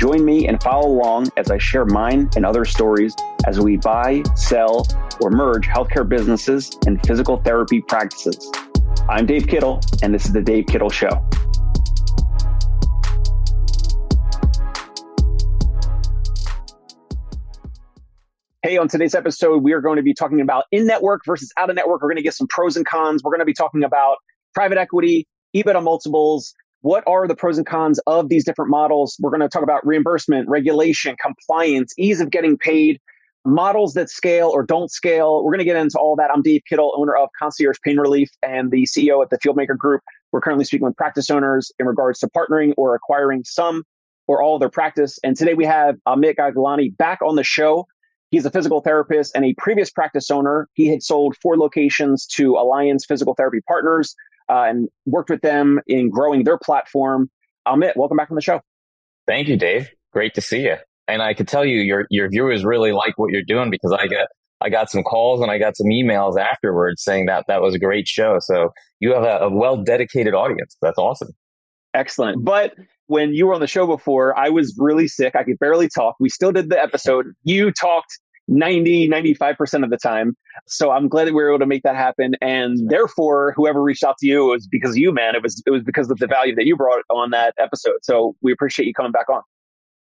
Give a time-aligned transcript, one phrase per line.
[0.00, 3.14] Join me and follow along as I share mine and other stories
[3.46, 4.86] as we buy, sell,
[5.20, 8.50] or merge healthcare businesses and physical therapy practices.
[9.10, 11.10] I'm Dave Kittle, and this is The Dave Kittle Show.
[18.62, 21.68] Hey, on today's episode, we are going to be talking about in network versus out
[21.68, 22.00] of network.
[22.00, 23.22] We're going to get some pros and cons.
[23.22, 24.16] We're going to be talking about
[24.54, 29.16] private equity, EBITDA multiples, what are the pros and cons of these different models?
[29.20, 33.00] We're going to talk about reimbursement, regulation, compliance, ease of getting paid,
[33.44, 35.44] models that scale or don't scale.
[35.44, 36.30] We're going to get into all that.
[36.32, 40.02] I'm Dave Kittle, owner of Concierge Pain Relief and the CEO at the Fieldmaker Group.
[40.32, 43.84] We're currently speaking with practice owners in regards to partnering or acquiring some
[44.26, 45.18] or all of their practice.
[45.22, 47.88] And today we have Amit Gaglani back on the show.
[48.30, 50.68] He's a physical therapist and a previous practice owner.
[50.74, 54.14] He had sold four locations to Alliance Physical Therapy Partners
[54.50, 57.30] uh, and worked with them in growing their platform.
[57.68, 58.60] Amit, welcome back on the show.
[59.26, 59.90] Thank you, Dave.
[60.12, 60.76] Great to see you.
[61.06, 64.06] And I could tell you your your viewers really like what you're doing because I
[64.06, 64.28] got
[64.60, 67.78] I got some calls and I got some emails afterwards saying that that was a
[67.78, 68.38] great show.
[68.40, 70.76] So you have a, a well dedicated audience.
[70.82, 71.30] That's awesome.
[71.94, 72.44] Excellent.
[72.44, 72.74] But
[73.06, 75.34] when you were on the show before, I was really sick.
[75.34, 76.14] I could barely talk.
[76.20, 77.26] We still did the episode.
[77.42, 78.18] You talked
[78.50, 80.36] 90, 95% of the time.
[80.66, 82.34] So I'm glad that we were able to make that happen.
[82.42, 85.34] And therefore, whoever reached out to you was because of you, man.
[85.34, 87.98] It was, it was because of the value that you brought on that episode.
[88.02, 89.42] So we appreciate you coming back on.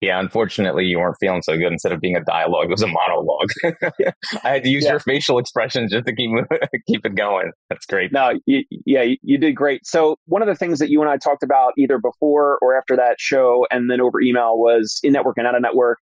[0.00, 1.70] Yeah, unfortunately, you weren't feeling so good.
[1.72, 3.50] Instead of being a dialogue, it was a monologue.
[4.42, 4.92] I had to use yeah.
[4.92, 6.30] your facial expressions just to keep
[6.88, 7.52] keep it going.
[7.68, 8.10] That's great.
[8.10, 9.86] No, you, yeah, you did great.
[9.86, 12.96] So one of the things that you and I talked about either before or after
[12.96, 15.98] that show, and then over email, was in network and out of network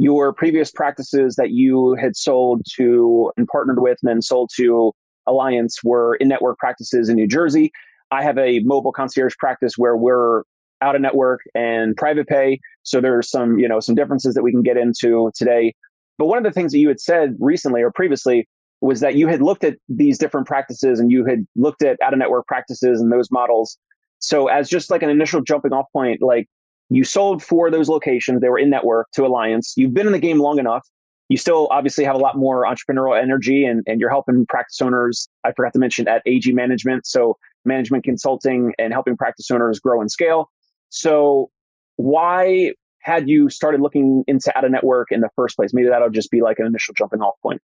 [0.00, 4.92] your previous practices that you had sold to and partnered with and then sold to
[5.26, 7.70] Alliance were in network practices in New Jersey.
[8.10, 10.44] I have a mobile concierge practice where we're
[10.80, 12.60] out of network and private pay.
[12.82, 15.74] So there's some, you know, some differences that we can get into today.
[16.16, 18.48] But one of the things that you had said recently or previously
[18.80, 22.14] was that you had looked at these different practices and you had looked at out
[22.14, 23.76] of network practices and those models.
[24.18, 26.48] So as just like an initial jumping off point, like
[26.90, 28.40] you sold for those locations.
[28.40, 29.74] They were in network to Alliance.
[29.76, 30.86] You've been in the game long enough.
[31.28, 35.28] You still obviously have a lot more entrepreneurial energy and, and you're helping practice owners.
[35.44, 37.06] I forgot to mention at AG Management.
[37.06, 40.50] So management consulting and helping practice owners grow and scale.
[40.88, 41.50] So
[41.96, 45.72] why had you started looking into out of network in the first place?
[45.72, 47.62] Maybe that'll just be like an initial jumping off point.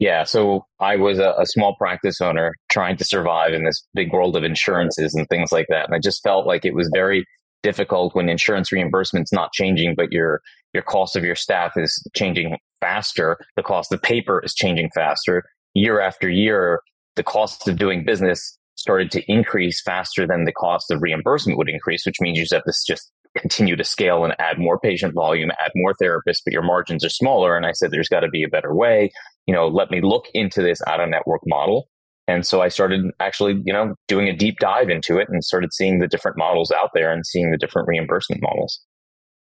[0.00, 0.24] Yeah.
[0.24, 4.36] So I was a, a, small practice owner trying to survive in this big world
[4.36, 5.86] of insurances and things like that.
[5.86, 7.24] And I just felt like it was very
[7.62, 10.40] difficult when insurance reimbursement's not changing, but your
[10.72, 13.38] your cost of your staff is changing faster.
[13.56, 15.44] The cost of paper is changing faster.
[15.74, 16.80] Year after year,
[17.16, 21.70] the cost of doing business started to increase faster than the cost of reimbursement would
[21.70, 25.14] increase, which means you just have to just continue to scale and add more patient
[25.14, 27.56] volume, add more therapists, but your margins are smaller.
[27.56, 29.10] And I said, there's got to be a better way.
[29.46, 31.88] You know, let me look into this out of network model.
[32.28, 35.72] And so I started actually, you know, doing a deep dive into it and started
[35.72, 38.80] seeing the different models out there and seeing the different reimbursement models.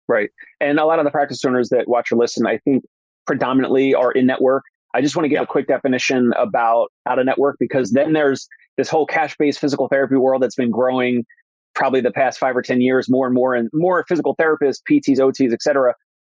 [0.07, 0.29] Right.
[0.59, 2.83] And a lot of the practice owners that watch or listen, I think
[3.27, 4.63] predominantly are in network.
[4.93, 5.43] I just want to give yeah.
[5.43, 9.87] a quick definition about out of network because then there's this whole cash based physical
[9.87, 11.23] therapy world that's been growing
[11.75, 15.19] probably the past five or 10 years more and more and more physical therapists, PTs,
[15.19, 15.93] OTs, et cetera,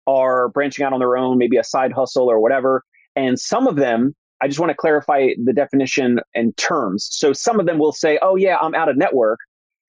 [0.05, 2.83] are branching out on their own, maybe a side hustle or whatever.
[3.15, 7.07] And some of them I just want to clarify the definition and terms.
[7.09, 9.39] So some of them will say, oh, yeah, I'm out of network.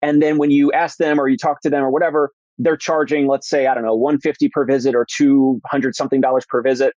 [0.01, 3.27] And then when you ask them or you talk to them or whatever, they're charging,
[3.27, 6.93] let's say, I don't know, 150 per visit or 200 something dollars per visit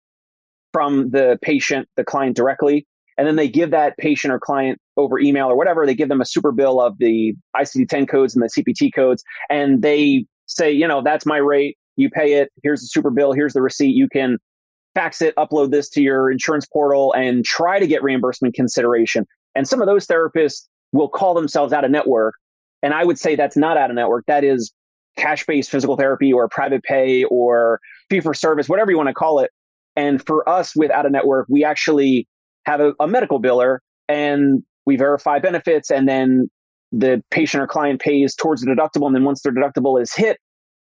[0.73, 2.85] from the patient, the client directly.
[3.17, 6.21] And then they give that patient or client over email or whatever, they give them
[6.21, 9.23] a super bill of the ICD 10 codes and the CPT codes.
[9.49, 11.79] And they say, you know, that's my rate.
[11.95, 12.51] You pay it.
[12.61, 13.33] Here's the super bill.
[13.33, 13.95] Here's the receipt.
[13.95, 14.37] You can
[14.95, 19.25] fax it, upload this to your insurance portal, and try to get reimbursement consideration.
[19.55, 22.35] And some of those therapists will call themselves out of network.
[22.81, 24.25] And I would say that's not out of network.
[24.27, 24.73] That is
[25.17, 29.13] cash based physical therapy or private pay or fee for service, whatever you want to
[29.13, 29.51] call it.
[29.95, 32.27] And for us with out of network, we actually
[32.65, 36.49] have a, a medical biller and we verify benefits and then
[36.91, 39.07] the patient or client pays towards the deductible.
[39.07, 40.37] And then once their deductible is hit,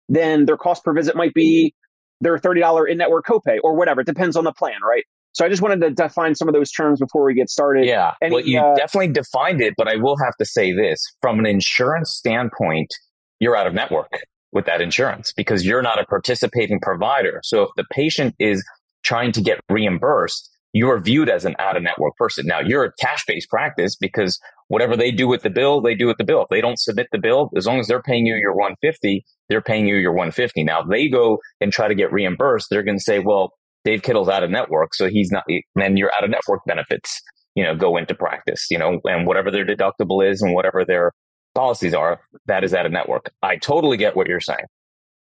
[0.09, 1.73] then their cost per visit might be
[2.21, 4.01] their $30 in network copay or whatever.
[4.01, 5.03] It depends on the plan, right?
[5.33, 7.85] So I just wanted to define some of those terms before we get started.
[7.85, 8.13] Yeah.
[8.21, 11.39] Any, well, you uh, definitely defined it, but I will have to say this from
[11.39, 12.93] an insurance standpoint,
[13.39, 14.11] you're out of network
[14.53, 17.41] with that insurance because you're not a participating provider.
[17.43, 18.63] So if the patient is
[19.03, 22.45] trying to get reimbursed, you are viewed as an out of network person.
[22.45, 24.37] Now you're a cash based practice because
[24.67, 26.41] whatever they do with the bill, they do with the bill.
[26.41, 29.61] If they don't submit the bill, as long as they're paying you your 150, they're
[29.61, 30.65] paying you your 150.
[30.65, 33.53] Now if they go and try to get reimbursed, they're going to say, well,
[33.85, 34.93] Dave Kittle's out of network.
[34.93, 35.45] So he's not,
[35.75, 37.21] then your out of network benefits,
[37.55, 41.13] you know, go into practice, you know, and whatever their deductible is and whatever their
[41.53, 43.31] policies are, that is out of network.
[43.41, 44.65] I totally get what you're saying.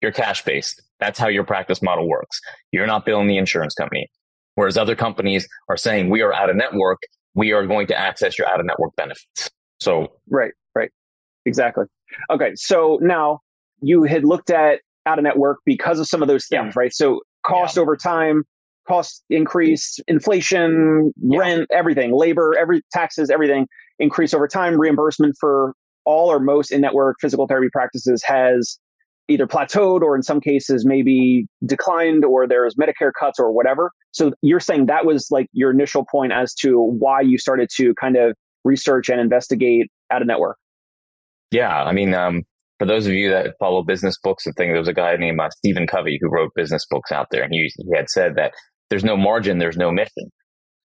[0.01, 0.81] You're cash based.
[1.01, 2.39] That's how your practice model works.
[2.71, 4.07] You're not billing the insurance company.
[4.55, 6.99] Whereas other companies are saying we are out of network.
[7.33, 9.49] We are going to access your out of network benefits.
[9.79, 10.91] So, right, right.
[11.45, 11.85] Exactly.
[12.29, 12.51] Okay.
[12.55, 13.39] So now
[13.81, 16.79] you had looked at out of network because of some of those things, yeah.
[16.79, 16.93] right?
[16.93, 17.81] So cost yeah.
[17.81, 18.43] over time,
[18.87, 21.39] cost increase, inflation, yeah.
[21.39, 23.67] rent, everything, labor, every taxes, everything
[23.99, 24.79] increase over time.
[24.79, 25.73] Reimbursement for
[26.05, 28.77] all or most in network physical therapy practices has
[29.27, 33.91] either plateaued or in some cases maybe declined or there's Medicare cuts or whatever.
[34.11, 37.93] So you're saying that was like your initial point as to why you started to
[37.95, 40.57] kind of research and investigate out of network.
[41.51, 41.83] Yeah.
[41.83, 42.43] I mean, um,
[42.79, 45.39] for those of you that follow business books and things, there was a guy named
[45.39, 48.53] uh, Stephen Covey who wrote business books out there and he, he had said that
[48.89, 50.29] there's no margin, there's no mission.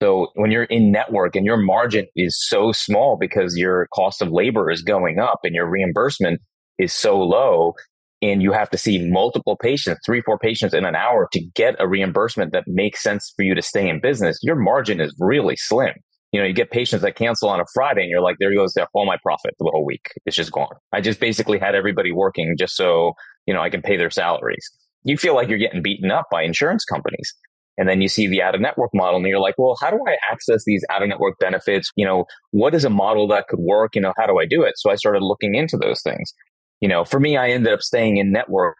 [0.01, 4.29] So when you're in network and your margin is so small because your cost of
[4.29, 6.39] labor is going up and your reimbursement
[6.77, 7.73] is so low
[8.21, 11.75] and you have to see multiple patients, three, four patients in an hour to get
[11.79, 15.55] a reimbursement that makes sense for you to stay in business, your margin is really
[15.55, 15.93] slim.
[16.31, 18.73] You know, you get patients that cancel on a Friday and you're like, there goes
[18.93, 20.07] all my profit the whole week.
[20.25, 20.75] It's just gone.
[20.91, 23.13] I just basically had everybody working just so,
[23.45, 24.69] you know, I can pay their salaries.
[25.03, 27.33] You feel like you're getting beaten up by insurance companies.
[27.77, 29.99] And then you see the out of network model and you're like, well, how do
[30.07, 31.91] I access these out of network benefits?
[31.95, 33.95] You know, what is a model that could work?
[33.95, 34.73] You know, how do I do it?
[34.77, 36.33] So I started looking into those things.
[36.81, 38.75] You know, for me, I ended up staying in network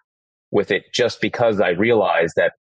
[0.51, 2.53] with it just because I realized that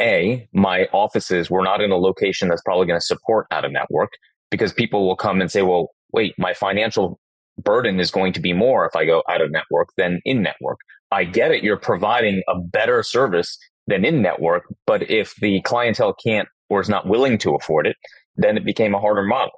[0.00, 3.72] A, my offices were not in a location that's probably going to support out of
[3.72, 4.10] network
[4.50, 7.18] because people will come and say, well, wait, my financial
[7.58, 10.78] burden is going to be more if I go out of network than in network.
[11.10, 11.62] I get it.
[11.62, 13.56] You're providing a better service
[13.86, 14.64] than in network.
[14.86, 17.96] But if the clientele can't or is not willing to afford it,
[18.36, 19.52] then it became a harder model.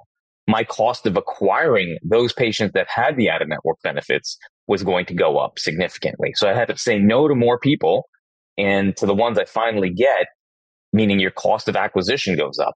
[0.47, 4.37] My cost of acquiring those patients that had the out of network benefits
[4.67, 6.31] was going to go up significantly.
[6.35, 8.07] So I had to say no to more people
[8.57, 10.27] and to the ones I finally get,
[10.93, 12.73] meaning your cost of acquisition goes up.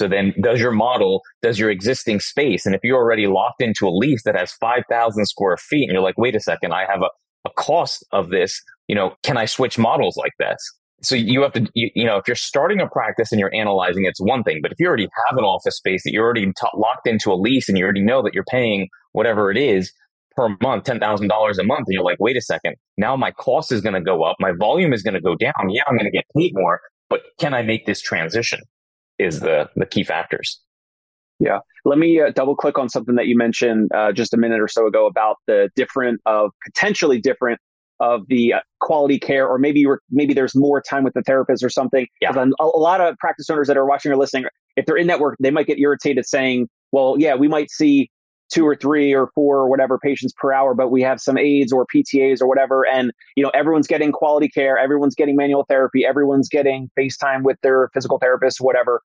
[0.00, 3.88] So then does your model, does your existing space, and if you're already locked into
[3.88, 7.02] a lease that has 5,000 square feet and you're like, wait a second, I have
[7.02, 7.08] a,
[7.48, 10.58] a cost of this, you know, can I switch models like this?
[11.00, 14.04] so you have to, you, you, know, if you're starting a practice and you're analyzing,
[14.04, 14.58] it's one thing.
[14.62, 17.34] But if you already have an office space that you're already t- locked into a
[17.34, 19.92] lease and you already know that you're paying whatever it is
[20.38, 23.80] per month, $10,000 a month, and you're like, wait a second, now my cost is
[23.80, 24.36] going to go up.
[24.38, 25.52] My volume is going to go down.
[25.68, 26.80] Yeah, I'm going to get paid more,
[27.10, 28.60] but can I make this transition
[29.18, 30.60] is the, the key factors.
[31.40, 31.58] Yeah.
[31.84, 34.68] Let me uh, double click on something that you mentioned uh, just a minute or
[34.68, 37.58] so ago about the different of potentially different
[37.98, 41.64] of the uh, quality care, or maybe you maybe there's more time with the therapist
[41.64, 42.06] or something.
[42.20, 42.32] Yeah.
[42.36, 44.44] A, a lot of practice owners that are watching or listening,
[44.76, 48.08] if they're in network, they might get irritated saying, "Well, yeah, we might see
[48.50, 51.72] two or three or four or whatever patients per hour, but we have some aides
[51.72, 56.04] or PTAs or whatever, and you know everyone's getting quality care, everyone's getting manual therapy,
[56.04, 59.02] everyone's getting FaceTime with their physical therapist, whatever."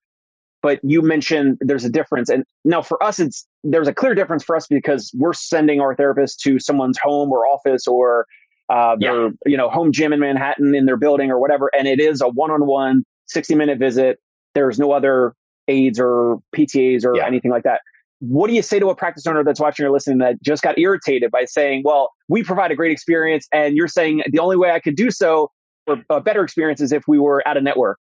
[0.61, 4.43] But you mentioned there's a difference, and now for us, it's there's a clear difference
[4.43, 8.25] for us because we're sending our therapist to someone's home or office or
[8.69, 9.29] uh, their yeah.
[9.45, 12.29] you know home gym in Manhattan in their building or whatever, and it is a
[12.29, 14.19] one-on-one 60 minute visit.
[14.53, 15.33] There's no other
[15.67, 17.25] aides or PTAs or yeah.
[17.25, 17.81] anything like that.
[18.27, 20.79] What do you say to a practice owner that's watching or listening that just got
[20.79, 24.71] irritated by saying, "Well, we provide a great experience," and you're saying the only way
[24.71, 25.51] I could do so
[25.85, 27.97] for a better experience is if we were at a network?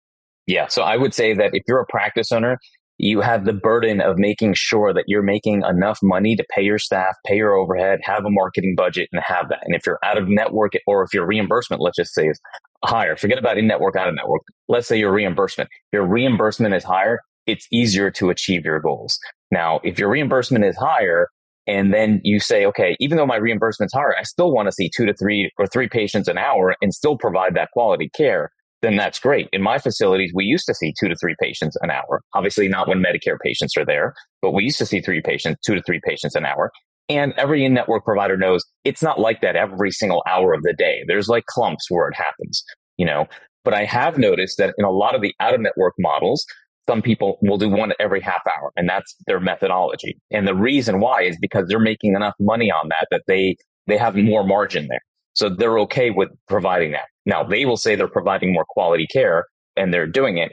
[0.47, 2.59] Yeah, so I would say that if you're a practice owner
[2.99, 6.79] you have the burden of making sure that you're making enough money to pay your
[6.79, 9.61] staff, pay your overhead, have a marketing budget and have that.
[9.65, 12.41] And if you're out of network or if your reimbursement, let's just say is
[12.85, 14.43] higher, forget about in network, out of network.
[14.69, 17.21] Let's say your reimbursement, your reimbursement is higher.
[17.47, 19.19] It's easier to achieve your goals.
[19.50, 21.29] Now, if your reimbursement is higher,
[21.69, 24.88] and then you say, okay, even though my reimbursement's higher, I still want to see
[24.97, 28.50] two to three or three patients an hour and still provide that quality care
[28.83, 29.49] then that's great.
[29.53, 32.23] In my facilities, we used to see two to three patients an hour.
[32.35, 35.75] Obviously, not when Medicare patients are there, but we used to see three patients, two
[35.75, 36.71] to three patients an hour.
[37.09, 40.75] And every in network provider knows it's not like that every single hour of the
[40.75, 41.05] day.
[41.07, 42.62] There's like clumps where it happens,
[42.97, 43.26] you know.
[43.65, 46.45] But I have noticed that in a lot of the out of network models,
[46.88, 50.19] some people will do one every half hour and that's their methodology.
[50.31, 53.97] And the reason why is because they're making enough money on that that they, they
[53.99, 55.00] have more margin there.
[55.35, 57.07] So they're okay with providing that.
[57.26, 60.52] Now they will say they're providing more quality care and they're doing it.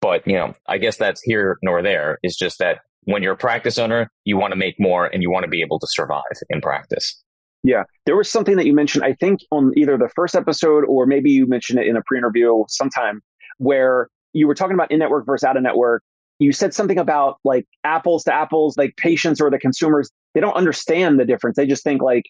[0.00, 2.18] But, you know, I guess that's here nor there.
[2.22, 5.30] It's just that when you're a practice owner, you want to make more and you
[5.30, 7.22] want to be able to survive in practice.
[7.62, 7.84] Yeah.
[8.04, 11.30] There was something that you mentioned, I think on either the first episode or maybe
[11.30, 13.20] you mentioned it in a pre interview sometime
[13.58, 16.02] where you were talking about in network versus out of network.
[16.38, 20.54] You said something about like apples to apples, like patients or the consumers, they don't
[20.54, 21.56] understand the difference.
[21.56, 22.24] They just think like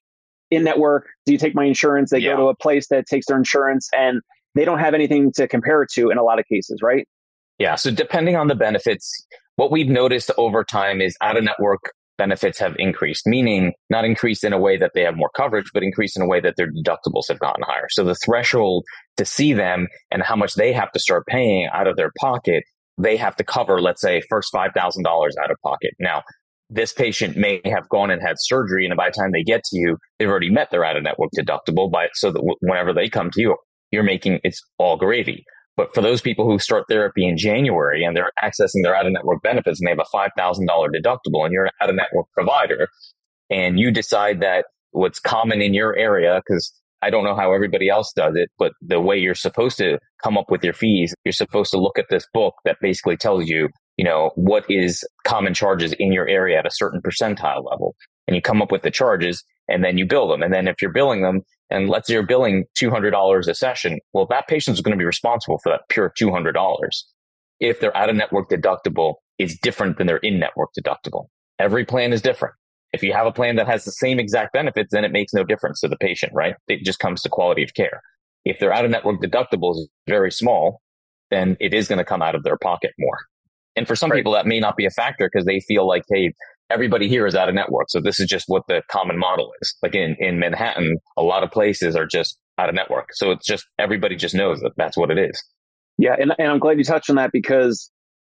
[0.53, 2.11] in network, do you take my insurance?
[2.11, 2.37] They yeah.
[2.37, 4.21] go to a place that takes their insurance and
[4.55, 7.09] they don't have anything to compare it to in a lot of cases, right?
[7.59, 7.75] Yeah.
[7.75, 11.81] So depending on the benefits, what we've noticed over time is out of network
[12.19, 15.83] benefits have increased, meaning not increased in a way that they have more coverage, but
[15.83, 17.87] increased in a way that their deductibles have gotten higher.
[17.91, 18.85] So the threshold
[19.17, 22.65] to see them and how much they have to start paying out of their pocket,
[22.99, 25.93] they have to cover, let's say, first $5,000 out of pocket.
[26.01, 26.23] Now,
[26.69, 29.79] this patient may have gone and had surgery, and by the time they get to
[29.79, 31.91] you, they've already met their out of network deductible.
[31.91, 33.57] By so that whenever they come to you,
[33.93, 35.45] you're making it's all gravy.
[35.77, 39.13] But for those people who start therapy in January and they're accessing their out of
[39.13, 42.89] network benefits and they have a $5,000 deductible and you're an out of network provider
[43.51, 47.89] and you decide that what's common in your area, because I don't know how everybody
[47.91, 51.33] else does it, but the way you're supposed to come up with your fees, you're
[51.33, 53.69] supposed to look at this book that basically tells you,
[53.99, 57.95] you know, what is common charges in your area at a certain percentile level.
[58.27, 60.43] And you come up with the charges and then you bill them.
[60.43, 64.27] And then if you're billing them and let's say you're billing $200 a session, well,
[64.31, 66.55] that patient is going to be responsible for that pure $200.
[67.59, 71.27] If their out of network deductible is different than their in network deductible.
[71.59, 72.55] Every plan is different.
[72.93, 75.45] If you have a plan that has the same exact benefits, then it makes no
[75.45, 76.55] difference to the patient, right?
[76.69, 78.01] It just comes to quality of care.
[78.45, 80.81] If their out of network deductible is very small,
[81.31, 83.19] then it is going to come out of their pocket more.
[83.75, 84.19] And for some right.
[84.19, 86.33] people, that may not be a factor because they feel like, hey,
[86.71, 87.91] everybody here is out of network.
[87.91, 89.75] So this is just what the common model is.
[89.83, 93.09] Like in, in Manhattan, a lot of places are just out of network.
[93.13, 95.43] So it's just everybody just knows that that's what it is.
[95.99, 96.17] Yeah.
[96.19, 97.91] And, and I'm glad you touched on that because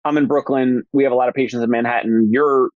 [0.04, 0.82] I'm in Brooklyn.
[0.92, 2.28] We have a lot of patients in Manhattan.
[2.30, 2.70] You're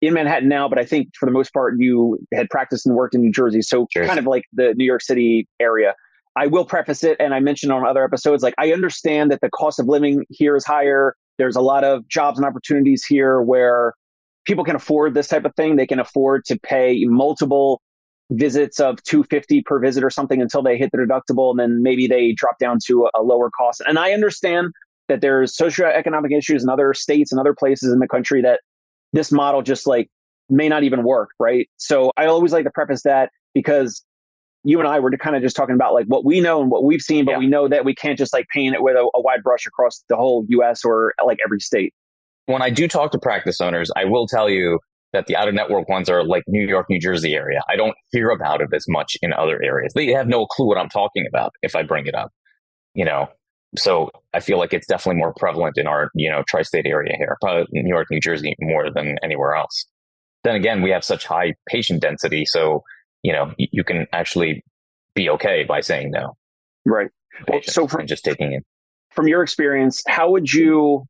[0.00, 3.14] in Manhattan now, but I think for the most part, you had practiced and worked
[3.14, 3.62] in New Jersey.
[3.62, 4.06] So Cheers.
[4.06, 5.94] kind of like the New York City area.
[6.34, 9.50] I will preface it, and I mentioned on other episodes, like I understand that the
[9.50, 11.14] cost of living here is higher.
[11.38, 13.92] There's a lot of jobs and opportunities here where
[14.44, 15.76] people can afford this type of thing.
[15.76, 17.80] They can afford to pay multiple
[18.30, 22.06] visits of 250 per visit or something until they hit the deductible and then maybe
[22.06, 23.82] they drop down to a, a lower cost.
[23.86, 24.72] And I understand
[25.08, 28.60] that there's socioeconomic issues in other states and other places in the country that
[29.12, 30.08] this model just like
[30.48, 31.68] may not even work, right?
[31.76, 34.02] So I always like to preface that because
[34.64, 36.84] you and I were kind of just talking about like what we know and what
[36.84, 37.38] we've seen, but yeah.
[37.38, 40.04] we know that we can't just like paint it with a, a wide brush across
[40.08, 41.92] the whole US or like every state
[42.46, 44.78] when I do talk to practice owners, I will tell you
[45.12, 47.60] that the out of network ones are like New York, New Jersey area.
[47.68, 49.92] I don't hear about it as much in other areas.
[49.94, 52.30] They have no clue what I'm talking about if I bring it up,
[52.94, 53.28] you know.
[53.76, 57.36] So I feel like it's definitely more prevalent in our, you know, tri-state area here,
[57.40, 59.86] probably New York, New Jersey more than anywhere else.
[60.44, 62.44] Then again, we have such high patient density.
[62.44, 62.82] So,
[63.22, 64.62] you know, you, you can actually
[65.14, 66.36] be okay by saying no.
[66.84, 67.08] Right.
[67.48, 68.62] Well, so from just taking it
[69.10, 71.04] from your experience, how would you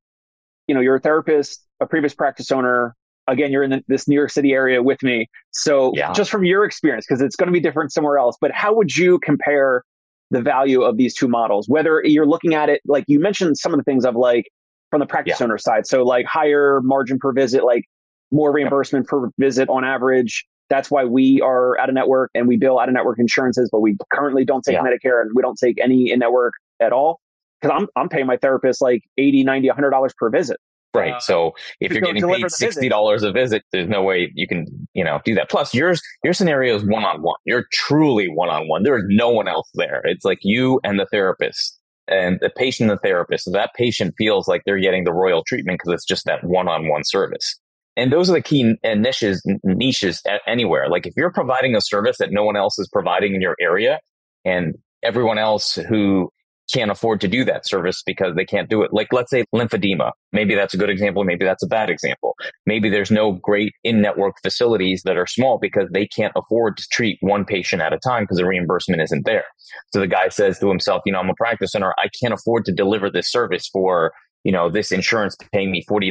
[0.73, 2.97] you know, you're a therapist, a previous practice owner.
[3.27, 5.29] Again, you're in the, this New York City area with me.
[5.51, 6.15] So yeah.
[6.15, 8.97] just from your experience, because it's going to be different somewhere else, but how would
[8.97, 9.85] you compare
[10.31, 11.69] the value of these two models?
[11.69, 14.47] Whether you're looking at it, like you mentioned some of the things of like
[14.91, 15.45] from the practice yeah.
[15.45, 15.87] owner side.
[15.87, 17.85] So like higher margin per visit, like
[18.31, 20.47] more reimbursement per visit on average.
[20.71, 23.81] That's why we are out of network and we bill out of network insurances, but
[23.81, 24.83] we currently don't take yeah.
[24.83, 27.21] Medicare and we don't take any in network at all
[27.63, 30.59] because I'm I'm paying my therapist like 80, 90, 100 dollars per visit.
[30.95, 31.15] Right.
[31.15, 34.67] Uh, so if you're getting paid sixty dollars a visit, there's no way you can,
[34.93, 35.49] you know, do that.
[35.49, 37.39] Plus, yours your scenario is one on one.
[37.47, 38.83] You're truly one on one.
[38.83, 40.03] There is no one else there.
[40.05, 41.79] It's like you and the therapist,
[42.09, 43.45] and the patient and the therapist.
[43.45, 46.69] So that patient feels like they're getting the royal treatment because it's just that one
[46.69, 47.59] on one service.
[47.97, 50.91] And those are the key niches niches anywhere.
[50.91, 53.99] Like if you're providing a service that no one else is providing in your area,
[54.45, 56.31] and everyone else who
[56.73, 58.93] can't afford to do that service because they can't do it.
[58.93, 60.13] Like, let's say lymphedema.
[60.33, 61.25] Maybe that's a good example.
[61.25, 62.35] Maybe that's a bad example.
[62.67, 66.87] Maybe there's no great in network facilities that are small because they can't afford to
[66.91, 69.45] treat one patient at a time because the reimbursement isn't there.
[69.93, 71.95] So the guy says to himself, you know, I'm a practice center.
[71.99, 74.13] I can't afford to deliver this service for
[74.45, 76.11] you know, this insurance paying me $40.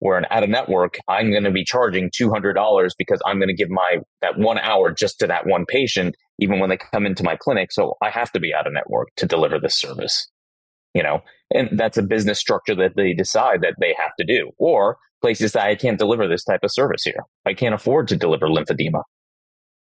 [0.00, 3.54] Where an out of network, I'm going to be charging $200 because I'm going to
[3.54, 7.22] give my, that one hour just to that one patient, even when they come into
[7.24, 7.72] my clinic.
[7.72, 10.28] So I have to be out of network to deliver this service.
[10.94, 11.20] you know,
[11.52, 14.50] and that's a business structure that they decide that they have to do.
[14.58, 17.24] Or places that I can't deliver this type of service here.
[17.44, 19.02] I can't afford to deliver lymphedema.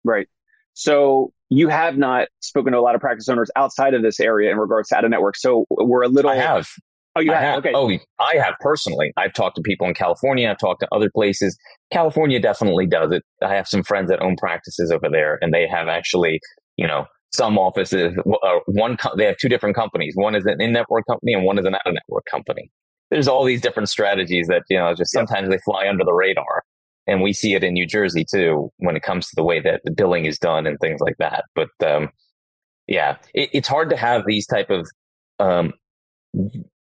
[0.04, 0.28] Right.
[0.74, 4.50] So you have not spoken to a lot of practice owners outside of this area
[4.50, 5.36] in regards to out of network.
[5.36, 6.30] So we're a little.
[6.30, 6.68] I have.
[7.18, 7.58] Oh, you I have.
[7.58, 7.72] Okay.
[7.74, 9.12] Oh, I have personally.
[9.16, 10.48] I've talked to people in California.
[10.48, 11.58] I've talked to other places.
[11.90, 13.24] California definitely does it.
[13.42, 16.40] I have some friends that own practices over there, and they have actually,
[16.76, 18.16] you know, some offices.
[18.18, 20.14] Uh, one, they have two different companies.
[20.14, 22.70] One is an in-network company, and one is an out-of-network company.
[23.10, 26.62] There's all these different strategies that you know, just sometimes they fly under the radar,
[27.08, 29.80] and we see it in New Jersey too when it comes to the way that
[29.84, 31.46] the billing is done and things like that.
[31.56, 32.10] But um,
[32.86, 34.86] yeah, it, it's hard to have these type of
[35.40, 35.72] um,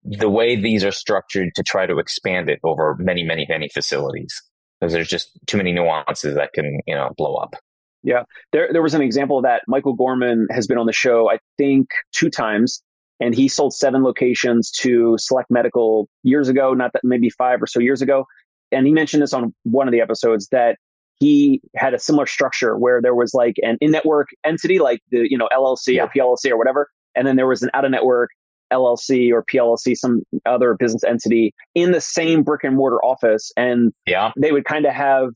[0.06, 4.42] the way these are structured to try to expand it over many, many, many facilities
[4.80, 7.56] because there's just too many nuances that can, you know, blow up.
[8.04, 8.24] Yeah.
[8.52, 9.62] There, there was an example of that.
[9.68, 12.84] Michael Gorman has been on the show, I think, two times,
[13.22, 17.68] and he sold seven locations to Select Medical years ago, not that maybe five or
[17.68, 18.26] so years ago.
[18.74, 20.78] And he mentioned this on one of the episodes that
[21.20, 25.38] he had a similar structure where there was like an in-network entity, like the, you
[25.38, 26.04] know, LLC yeah.
[26.04, 26.90] or PLLC or whatever.
[27.16, 28.32] And then there was an out-of-network
[28.74, 33.52] LLC or PLLC, some other business entity in the same brick and mortar office.
[33.56, 34.32] And yeah.
[34.38, 35.30] they would kind of have,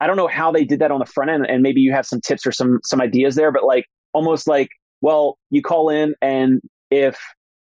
[0.00, 1.46] I don't know how they did that on the front end.
[1.46, 4.68] And maybe you have some tips or some, some ideas there, but like almost like,
[5.00, 6.60] well, you call in and
[6.90, 7.18] if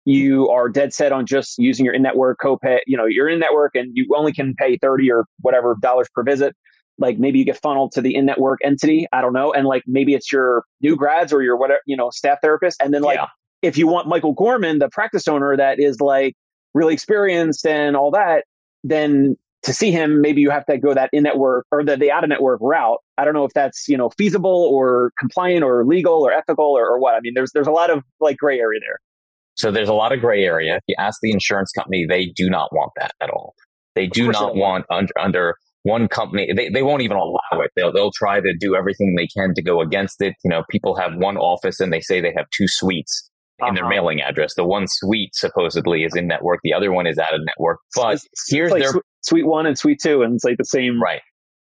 [0.04, 3.74] you are dead set on just using your in-network copay, you know, you're in network
[3.74, 6.56] and you only can pay 30 or whatever dollars per visit.
[6.96, 9.06] Like maybe you get funneled to the in-network entity.
[9.12, 9.52] I don't know.
[9.52, 12.80] And like maybe it's your new grads or your whatever, you know, staff therapist.
[12.82, 13.26] And then like yeah
[13.62, 16.34] if you want Michael Gorman, the practice owner that is like
[16.74, 18.44] really experienced and all that,
[18.84, 22.10] then to see him, maybe you have to go that in network or the, the
[22.10, 22.98] out of network route.
[23.16, 26.86] I don't know if that's, you know, feasible or compliant or legal or ethical or,
[26.86, 27.14] or what.
[27.14, 28.98] I mean, there's, there's a lot of like gray area there.
[29.56, 30.76] So there's a lot of gray area.
[30.76, 33.54] If you ask the insurance company, they do not want that at all.
[33.96, 36.52] They do not want under, under one company.
[36.54, 37.72] They, they won't even allow it.
[37.74, 40.34] They'll, they'll try to do everything they can to go against it.
[40.44, 43.28] You know, people have one office and they say they have two suites
[43.66, 43.90] in their uh-huh.
[43.90, 44.54] mailing address.
[44.54, 46.60] The one suite supposedly is in network.
[46.62, 47.78] The other one is out of network.
[47.94, 48.92] But it's, here's like their
[49.22, 51.02] suite one and suite two, and it's like the same.
[51.02, 51.20] Right.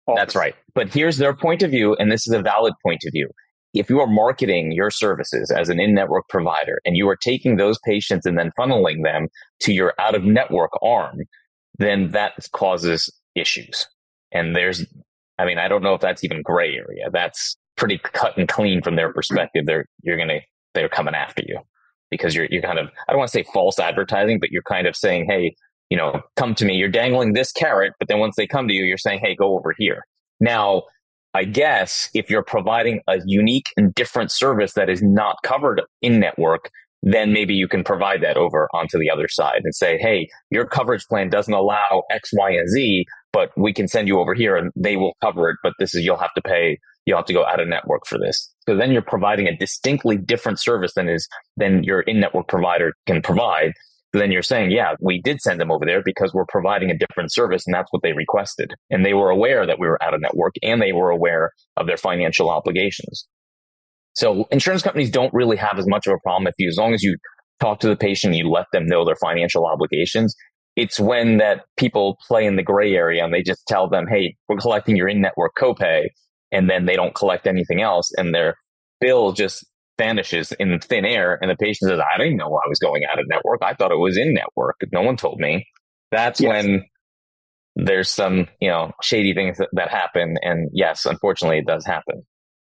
[0.08, 0.20] Office.
[0.20, 0.54] That's right.
[0.74, 3.28] But here's their point of view, and this is a valid point of view.
[3.74, 7.78] If you are marketing your services as an in-network provider and you are taking those
[7.84, 9.26] patients and then funneling them
[9.60, 11.18] to your out-of-network arm,
[11.78, 13.86] then that causes issues.
[14.32, 14.86] And there's,
[15.38, 17.10] I mean, I don't know if that's even gray area.
[17.12, 19.66] That's pretty cut and clean from their perspective.
[19.66, 20.40] They're, you're going to,
[20.72, 21.58] they're coming after you
[22.10, 24.86] because you're you're kind of I don't want to say false advertising, but you're kind
[24.86, 25.54] of saying, hey,
[25.90, 26.74] you know, come to me.
[26.74, 29.56] You're dangling this carrot, but then once they come to you, you're saying, hey, go
[29.56, 30.04] over here.
[30.40, 30.82] Now,
[31.34, 36.18] I guess if you're providing a unique and different service that is not covered in
[36.18, 36.70] network,
[37.02, 40.66] then maybe you can provide that over onto the other side and say, hey, your
[40.66, 44.56] coverage plan doesn't allow X, Y, and Z, but we can send you over here
[44.56, 45.56] and they will cover it.
[45.62, 48.18] But this is, you'll have to pay you have to go out of network for
[48.18, 48.52] this.
[48.68, 53.22] So then you're providing a distinctly different service than is than your in-network provider can
[53.22, 53.72] provide.
[54.12, 56.98] So then you're saying, yeah, we did send them over there because we're providing a
[56.98, 58.72] different service and that's what they requested.
[58.90, 61.86] And they were aware that we were out of network and they were aware of
[61.86, 63.26] their financial obligations.
[64.14, 66.94] So insurance companies don't really have as much of a problem if you, as long
[66.94, 67.16] as you
[67.60, 70.34] talk to the patient, you let them know their financial obligations.
[70.76, 74.36] It's when that people play in the gray area and they just tell them, Hey,
[74.48, 76.06] we're collecting your in-network copay
[76.56, 78.56] and then they don't collect anything else and their
[78.98, 79.66] bill just
[79.98, 83.18] vanishes in thin air and the patient says i didn't know i was going out
[83.18, 83.60] of network.
[83.62, 84.76] I thought it was in network.
[84.92, 85.66] No one told me.
[86.10, 86.48] That's yes.
[86.48, 86.84] when
[87.76, 92.22] there's some you know shady things that, that happen and yes unfortunately it does happen.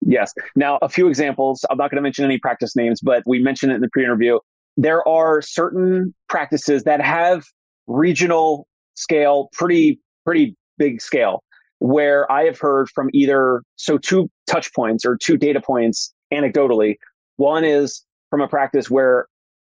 [0.03, 0.33] Yes.
[0.55, 1.65] Now a few examples.
[1.71, 4.39] I'm not going to mention any practice names but we mentioned it in the pre-interview.
[4.79, 7.45] There are certain practices that have
[7.87, 11.43] regional scale pretty pretty big scale
[11.79, 16.97] where I have heard from either, so two touch points or two data points anecdotally.
[17.37, 19.27] One is from a practice where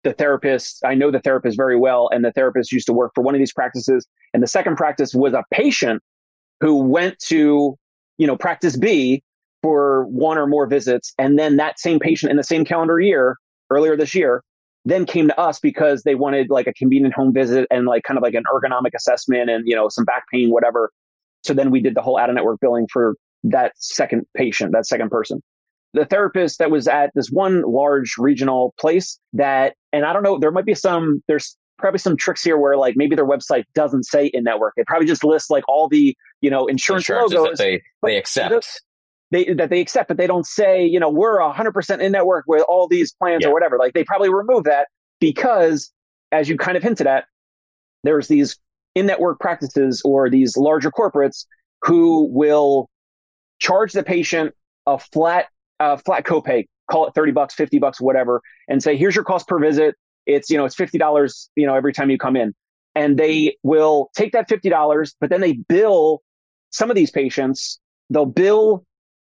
[0.03, 3.23] the therapist, I know the therapist very well, and the therapist used to work for
[3.23, 4.07] one of these practices.
[4.33, 6.01] And the second practice was a patient
[6.59, 7.77] who went to,
[8.17, 9.21] you know, practice B
[9.61, 11.13] for one or more visits.
[11.19, 13.37] And then that same patient in the same calendar year,
[13.69, 14.43] earlier this year,
[14.85, 18.17] then came to us because they wanted like a convenient home visit and like kind
[18.17, 20.91] of like an ergonomic assessment and, you know, some back pain, whatever.
[21.43, 24.85] So then we did the whole out of network billing for that second patient, that
[24.85, 25.41] second person.
[25.93, 30.39] The therapist that was at this one large regional place that, and I don't know,
[30.39, 34.03] there might be some, there's probably some tricks here where like maybe their website doesn't
[34.03, 34.73] say in network.
[34.77, 37.31] It probably just lists like all the, you know, insurance logos.
[37.31, 38.81] That they, they accept.
[39.31, 42.63] They, that they accept, but they don't say, you know, we're 100% in network with
[42.67, 43.49] all these plans yeah.
[43.49, 43.77] or whatever.
[43.77, 44.87] Like they probably remove that
[45.19, 45.91] because
[46.31, 47.25] as you kind of hinted at,
[48.03, 48.57] there's these
[48.95, 51.45] in network practices or these larger corporates
[51.83, 52.89] who will
[53.59, 54.53] charge the patient
[54.85, 55.47] a flat
[55.79, 59.47] uh, flat copay, call it 30 bucks, 50 bucks, whatever, and say, here's your cost
[59.47, 59.95] per visit.
[60.25, 62.53] It's, you know, it's $50, you know, every time you come in.
[62.93, 66.21] And they will take that $50, but then they bill
[66.71, 68.85] some of these patients, they'll bill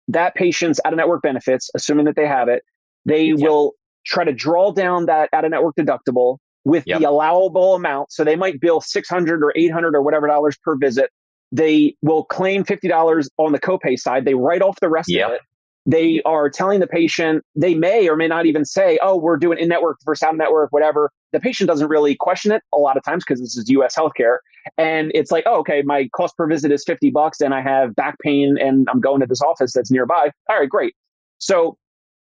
[0.08, 2.63] that patient's out of network benefits, assuming that they have it.
[3.06, 3.74] They will
[4.06, 7.00] try to draw down that out of network deductible with yep.
[7.00, 8.12] the allowable amount.
[8.12, 11.10] So they might bill 600 or 800 or whatever dollars per visit.
[11.52, 14.26] They will claim $50 on the copay side.
[14.26, 15.28] They write off the rest yep.
[15.28, 15.41] of it.
[15.88, 19.58] They are telling the patient, they may or may not even say, oh, we're doing
[19.58, 21.12] in network versus out network, whatever.
[21.32, 24.38] The patient doesn't really question it a lot of times because this is US healthcare.
[24.78, 27.95] And it's like, oh, okay, my cost per visit is 50 bucks and I have
[27.95, 30.30] back pain and I'm going to this office that's nearby.
[30.50, 30.93] All right, great.
[31.39, 31.78] So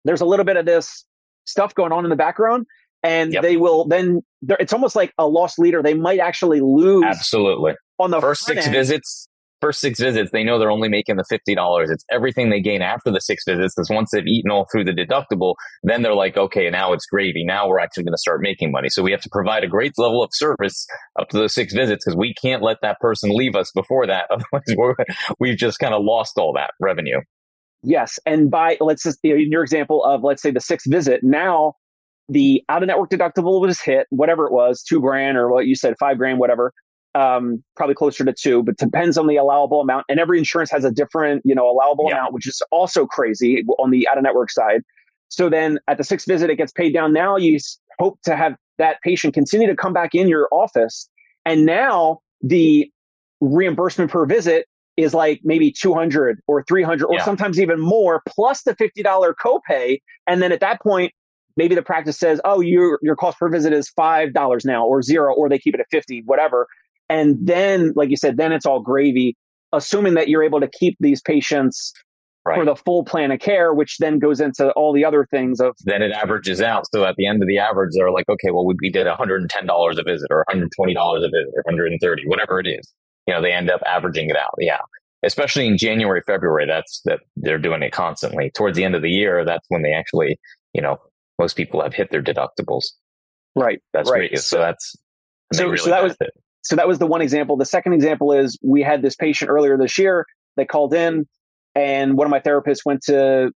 [0.07, 1.05] there's a little bit of this
[1.45, 2.66] stuff going on in the background
[3.03, 3.43] and yep.
[3.43, 4.21] they will then
[4.61, 8.67] it's almost like a loss leader they might actually lose absolutely on the first six
[8.67, 8.75] end.
[8.75, 9.29] visits
[9.61, 13.11] first six visits they know they're only making the $50 it's everything they gain after
[13.11, 16.69] the six visits because once they've eaten all through the deductible then they're like okay
[16.69, 19.31] now it's gravy now we're actually going to start making money so we have to
[19.31, 20.87] provide a great level of service
[21.21, 24.27] up to those six visits because we can't let that person leave us before that
[24.31, 24.97] otherwise
[25.38, 27.21] we've just kind of lost all that revenue
[27.85, 28.21] Yes.
[28.25, 31.25] And by, let's just, you know, in your example of, let's say the sixth visit,
[31.25, 31.75] now
[32.28, 35.74] the out of network deductible was hit, whatever it was, two grand or what you
[35.74, 36.72] said, five grand, whatever.
[37.14, 40.06] Um, probably closer to two, but depends on the allowable amount.
[40.08, 42.16] And every insurance has a different, you know, allowable yeah.
[42.16, 44.80] amount, which is also crazy on the out of network side.
[45.28, 47.12] So then at the sixth visit, it gets paid down.
[47.12, 47.58] Now you
[47.98, 51.08] hope to have that patient continue to come back in your office.
[51.44, 52.90] And now the
[53.40, 57.24] reimbursement per visit is like maybe 200 or 300 or yeah.
[57.24, 61.12] sometimes even more plus the $50 copay and then at that point
[61.57, 65.35] maybe the practice says oh your your cost per visit is $5 now or 0
[65.35, 66.67] or they keep it at 50 whatever
[67.09, 69.37] and then like you said then it's all gravy
[69.73, 71.93] assuming that you're able to keep these patients
[72.45, 72.59] right.
[72.59, 75.75] for the full plan of care which then goes into all the other things of
[75.85, 78.67] then it averages out so at the end of the average they're like okay well
[78.67, 79.47] we did $110
[79.99, 82.93] a visit or $120 a visit or 130 whatever it is
[83.27, 84.55] you know, they end up averaging it out.
[84.59, 84.79] Yeah.
[85.25, 88.51] Especially in January, February, that's that they're doing it constantly.
[88.57, 90.38] Towards the end of the year, that's when they actually,
[90.75, 90.99] you know,
[91.38, 92.85] most people have hit their deductibles.
[93.55, 93.81] Right.
[93.92, 94.31] That's right.
[94.31, 94.38] great.
[94.38, 94.97] So that's
[95.53, 96.31] so, really so that was it.
[96.62, 97.57] so that was the one example.
[97.57, 100.27] The second example is we had this patient earlier this year.
[100.57, 101.27] They called in,
[101.75, 103.53] and one of my therapists went to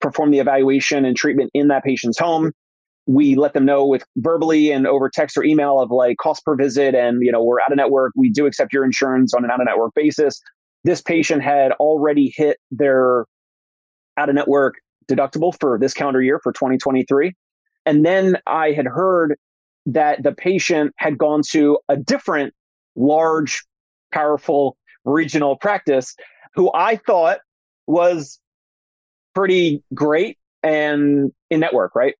[0.00, 2.52] perform the evaluation and treatment in that patient's home
[3.06, 6.56] we let them know with verbally and over text or email of like cost per
[6.56, 9.50] visit and you know we're out of network we do accept your insurance on an
[9.50, 10.40] out of network basis
[10.84, 13.26] this patient had already hit their
[14.16, 14.74] out of network
[15.06, 17.32] deductible for this calendar year for 2023
[17.86, 19.36] and then i had heard
[19.86, 22.54] that the patient had gone to a different
[22.96, 23.64] large
[24.12, 26.14] powerful regional practice
[26.54, 27.38] who i thought
[27.86, 28.40] was
[29.34, 32.14] pretty great and in network right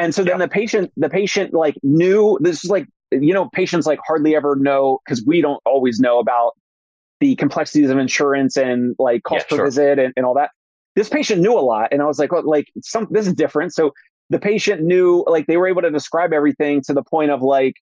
[0.00, 3.86] and so then the patient, the patient like knew this is like, you know, patients
[3.86, 6.52] like hardly ever know because we don't always know about
[7.20, 9.64] the complexities of insurance and like cost yeah, per sure.
[9.66, 10.52] visit and, and all that.
[10.96, 11.88] This patient knew a lot.
[11.92, 13.72] And I was like, well, like some, this is different.
[13.72, 13.92] So
[14.28, 17.74] the patient knew, like they were able to describe everything to the point of like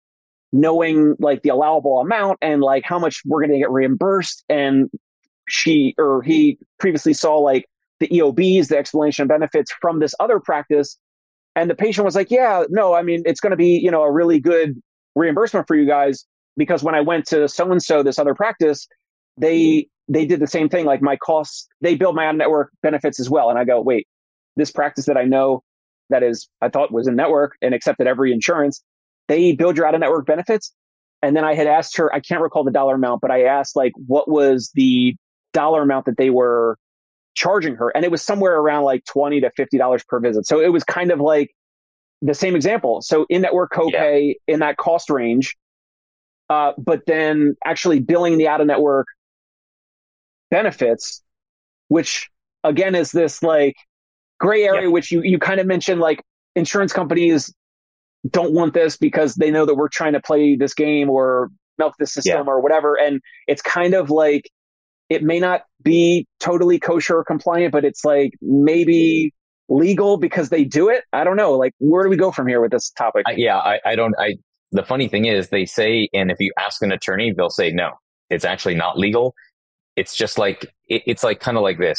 [0.52, 4.44] knowing like the allowable amount and like how much we're going to get reimbursed.
[4.48, 4.90] And
[5.48, 7.66] she or he previously saw like
[8.00, 10.98] the EOBs, the explanation of benefits from this other practice
[11.58, 14.02] and the patient was like, yeah, no, I mean, it's going to be, you know,
[14.02, 14.80] a really good
[15.16, 16.24] reimbursement for you guys
[16.56, 18.86] because when I went to so and so, this other practice,
[19.38, 20.84] they, they did the same thing.
[20.86, 23.50] Like my costs, they billed my own network benefits as well.
[23.50, 24.06] And I go, wait,
[24.56, 25.62] this practice that I know
[26.10, 28.82] that is, I thought was in network and accepted every insurance,
[29.28, 30.72] they billed your out of network benefits.
[31.22, 33.76] And then I had asked her, I can't recall the dollar amount, but I asked
[33.76, 35.16] like, what was the
[35.52, 36.78] dollar amount that they were
[37.34, 37.88] charging her.
[37.90, 40.46] And it was somewhere around like 20 to $50 per visit.
[40.46, 41.50] So it was kind of like
[42.20, 43.00] the same example.
[43.00, 44.54] So in network copay yeah.
[44.54, 45.56] in that cost range,
[46.50, 49.06] uh, but then actually billing the out of network
[50.50, 51.22] benefits,
[51.88, 52.28] which
[52.64, 53.76] again is this like
[54.38, 56.22] gray area, which you, you kind of mentioned like
[56.54, 57.52] insurance companies
[58.28, 61.94] don't want this because they know that we're trying to play this game or milk
[61.98, 62.52] the system yeah.
[62.52, 62.96] or whatever.
[62.96, 64.50] And it's kind of like
[65.08, 69.32] it may not be totally kosher or compliant, but it's like maybe
[69.68, 71.04] legal because they do it.
[71.12, 71.52] I don't know.
[71.52, 73.24] Like, where do we go from here with this topic?
[73.26, 74.14] I, yeah, I, I don't.
[74.18, 74.34] I
[74.72, 77.92] the funny thing is, they say, and if you ask an attorney, they'll say no.
[78.28, 79.34] It's actually not legal.
[79.98, 81.98] It's just like it, it's like kind of like this.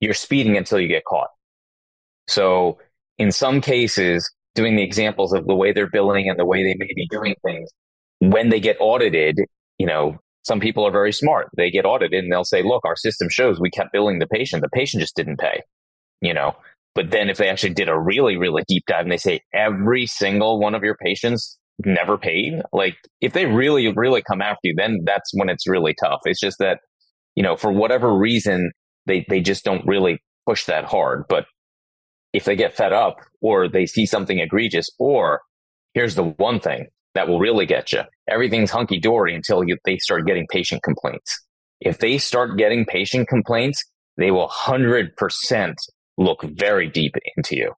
[0.00, 1.28] You're speeding until you get caught.
[2.28, 2.78] So
[3.18, 6.76] in some cases, doing the examples of the way they're billing and the way they
[6.78, 7.68] may be doing things.
[8.20, 9.40] When they get audited,
[9.78, 11.48] you know, some people are very smart.
[11.56, 14.62] They get audited and they'll say, look, our system shows we kept billing the patient.
[14.62, 15.62] The patient just didn't pay,
[16.20, 16.54] you know.
[16.94, 20.06] But then if they actually did a really, really deep dive and they say every
[20.06, 24.74] single one of your patients never paid, like if they really, really come after you,
[24.76, 26.20] then that's when it's really tough.
[26.24, 26.78] It's just that,
[27.34, 28.70] you know, for whatever reason,
[29.06, 31.24] they, they just don't really push that hard.
[31.28, 31.46] But
[32.32, 35.40] if they get fed up or they see something egregious, or
[35.94, 38.02] here's the one thing that will really get you.
[38.28, 41.40] Everything's hunky dory until you, they start getting patient complaints.
[41.80, 43.84] If they start getting patient complaints,
[44.16, 45.74] they will 100%
[46.18, 47.72] look very deep into you.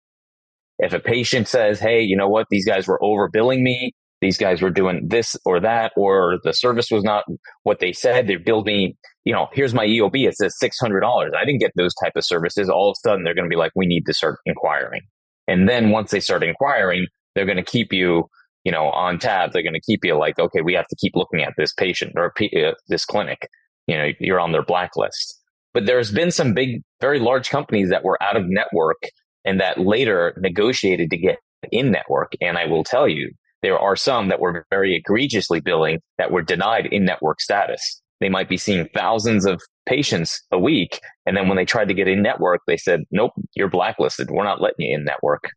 [0.79, 2.47] If a patient says, Hey, you know what?
[2.51, 3.93] These guys were overbilling me.
[4.21, 7.25] These guys were doing this or that, or the service was not
[7.65, 8.27] what they said.
[8.27, 10.27] They billed me, you know, here's my EOB.
[10.27, 11.35] It says $600.
[11.35, 12.71] I didn't get those type of services.
[12.71, 15.03] All of a sudden they're going to be like, we need to start inquiring.
[15.47, 18.29] And then once they start inquiring, they're going to keep you
[18.67, 21.15] you know, on tab, they're going to keep you like, okay, we have to keep
[21.15, 23.49] looking at this patient or uh, this clinic.
[23.87, 25.41] You know, you're on their blacklist.
[25.73, 29.01] But there's been some big, very large companies that were out of network
[29.45, 31.39] and that later negotiated to get
[31.71, 32.33] in network.
[32.41, 33.31] And I will tell you,
[33.63, 38.01] there are some that were very egregiously billing that were denied in network status.
[38.21, 41.01] They might be seeing thousands of patients a week.
[41.27, 44.31] And then when they tried to get in network, they said, nope, you're blacklisted.
[44.31, 45.51] We're not letting you in network.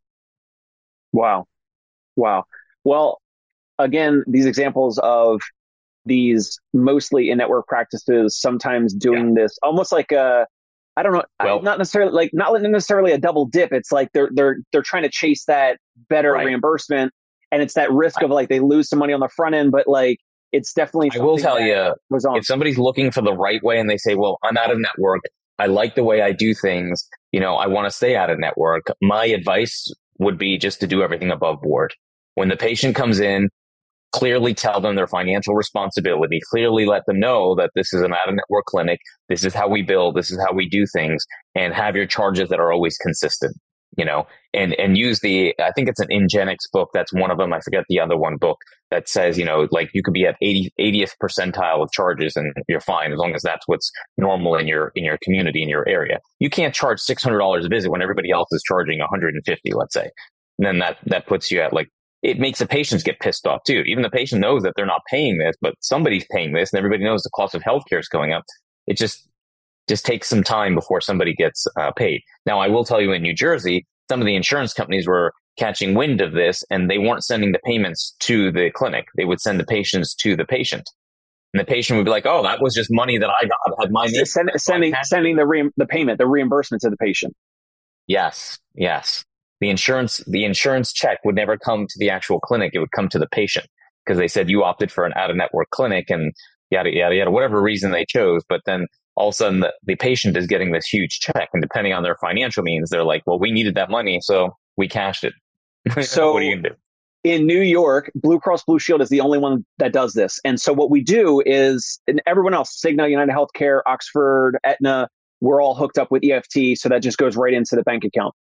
[1.14, 1.46] Wow.
[2.16, 2.46] Wow.
[2.84, 3.20] Well,
[3.78, 5.42] again, these examples of
[6.06, 9.44] these mostly in network practices, sometimes doing yeah.
[9.44, 10.46] this almost like a,
[10.98, 13.72] I don't know, well, not necessarily like not necessarily a double dip.
[13.72, 15.78] It's like they're they're they're trying to chase that
[16.10, 16.46] better right.
[16.46, 17.14] reimbursement,
[17.52, 19.88] and it's that risk of like they lose some money on the front end, but
[19.88, 20.18] like
[20.52, 21.12] it's definitely.
[21.14, 24.38] I will tell you, if somebody's looking for the right way and they say, "Well,
[24.44, 25.22] I'm out of network.
[25.60, 27.08] I like the way I do things.
[27.32, 30.88] You know, I want to stay out of network." My advice would be just to
[30.88, 31.94] do everything above board.
[32.36, 33.50] When the patient comes in,
[34.12, 38.28] clearly tell them their financial responsibility, clearly let them know that this is an out
[38.28, 39.00] of network clinic.
[39.28, 40.16] This is how we build.
[40.16, 41.24] This is how we do things
[41.56, 43.56] and have your charges that are always consistent,
[43.98, 46.90] you know, and, and use the, I think it's an Ingenix book.
[46.94, 47.54] That's one of them.
[47.54, 48.58] I forget the other one book
[48.92, 52.54] that says, you know, like you could be at 80, 80th percentile of charges and
[52.68, 55.88] you're fine as long as that's what's normal in your, in your community, in your
[55.88, 56.20] area.
[56.40, 60.10] You can't charge $600 a visit when everybody else is charging 150, let's say.
[60.58, 61.88] And then that, that puts you at like
[62.22, 63.84] it makes the patients get pissed off too.
[63.86, 67.04] Even the patient knows that they're not paying this, but somebody's paying this and everybody
[67.04, 68.44] knows the cost of healthcare is going up.
[68.88, 69.29] It just,
[69.90, 72.22] just takes some time before somebody gets uh, paid.
[72.46, 75.94] Now, I will tell you in New Jersey, some of the insurance companies were catching
[75.94, 79.08] wind of this and they weren't sending the payments to the clinic.
[79.18, 80.90] They would send the patients to the patient.
[81.54, 83.82] And the patient would be like, "Oh, that was just money that I got.
[83.82, 87.34] Had my name." Send, sending sending the re- the payment, the reimbursement to the patient.
[88.06, 89.26] Yes, yes
[89.60, 93.10] the insurance the insurance check would never come to the actual clinic it would come
[93.10, 93.68] to the patient
[94.06, 96.34] because they said you opted for an out of network clinic and
[96.70, 98.88] yada yada yada whatever reason they chose but then
[99.20, 102.02] all of a sudden the, the patient is getting this huge check and depending on
[102.02, 105.34] their financial means they're like well we needed that money so we cashed it
[106.02, 106.76] so what are you gonna do
[107.24, 110.40] in New York, Blue Cross Blue Shield is the only one that does this.
[110.46, 115.10] And so what we do is, and everyone else, Cigna, United Healthcare, Oxford, Aetna,
[115.42, 116.78] we're all hooked up with EFT.
[116.78, 118.34] So that just goes right into the bank account.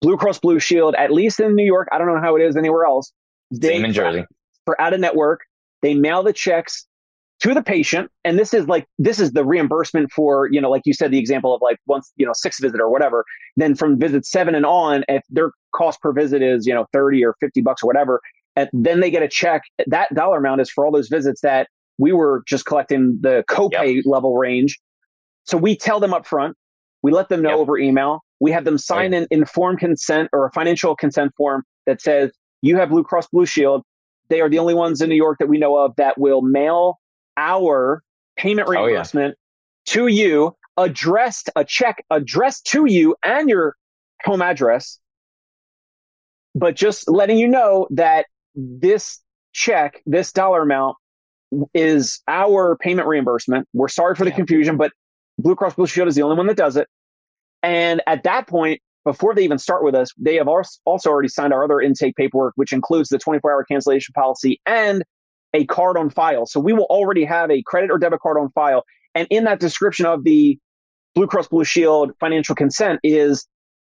[0.00, 2.56] Blue Cross Blue Shield, at least in New York, I don't know how it is
[2.56, 3.12] anywhere else.
[3.50, 4.24] They, Same in Jersey.
[4.66, 5.40] For out of network,
[5.82, 6.86] they mail the checks
[7.42, 8.08] to the patient.
[8.24, 11.18] And this is like, this is the reimbursement for, you know, like you said, the
[11.18, 13.24] example of like once, you know, six visit or whatever.
[13.56, 17.24] Then from visit seven and on, if their cost per visit is, you know, 30
[17.24, 18.20] or 50 bucks or whatever,
[18.54, 19.62] and then they get a check.
[19.86, 23.96] That dollar amount is for all those visits that we were just collecting the copay
[23.96, 24.04] yep.
[24.06, 24.78] level range.
[25.44, 26.56] So we tell them up front,
[27.02, 27.58] we let them know yep.
[27.58, 28.20] over email.
[28.38, 29.22] We have them sign right.
[29.22, 33.46] an informed consent or a financial consent form that says you have Blue Cross Blue
[33.46, 33.82] Shield.
[34.28, 36.98] They are the only ones in New York that we know of that will mail
[37.36, 38.02] our
[38.36, 39.40] payment reimbursement oh,
[39.86, 39.92] yeah.
[39.92, 43.76] to you, addressed a check addressed to you and your
[44.24, 44.98] home address,
[46.54, 49.20] but just letting you know that this
[49.52, 50.96] check, this dollar amount
[51.74, 53.68] is our payment reimbursement.
[53.72, 54.92] We're sorry for the confusion, but
[55.38, 56.88] Blue Cross Blue Shield is the only one that does it.
[57.62, 61.52] And at that point, before they even start with us, they have also already signed
[61.52, 65.02] our other intake paperwork, which includes the 24 hour cancellation policy and
[65.54, 66.46] a card on file.
[66.46, 68.84] So we will already have a credit or debit card on file.
[69.14, 70.58] And in that description of the
[71.14, 73.46] Blue Cross Blue Shield financial consent is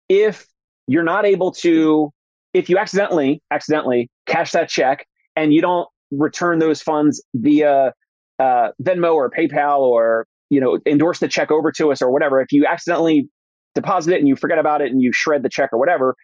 [0.07, 0.47] if
[0.87, 2.11] you're not able to,
[2.53, 7.93] if you accidentally, accidentally cash that check and you don't return those funds via
[8.39, 12.41] uh, Venmo or PayPal or, you know, endorse the check over to us or whatever,
[12.41, 13.29] if you accidentally
[13.75, 16.15] deposit it and you forget about it and you shred the check or whatever,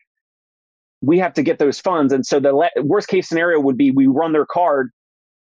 [1.01, 2.11] we have to get those funds.
[2.11, 4.89] And so the le- worst case scenario would be we run their card,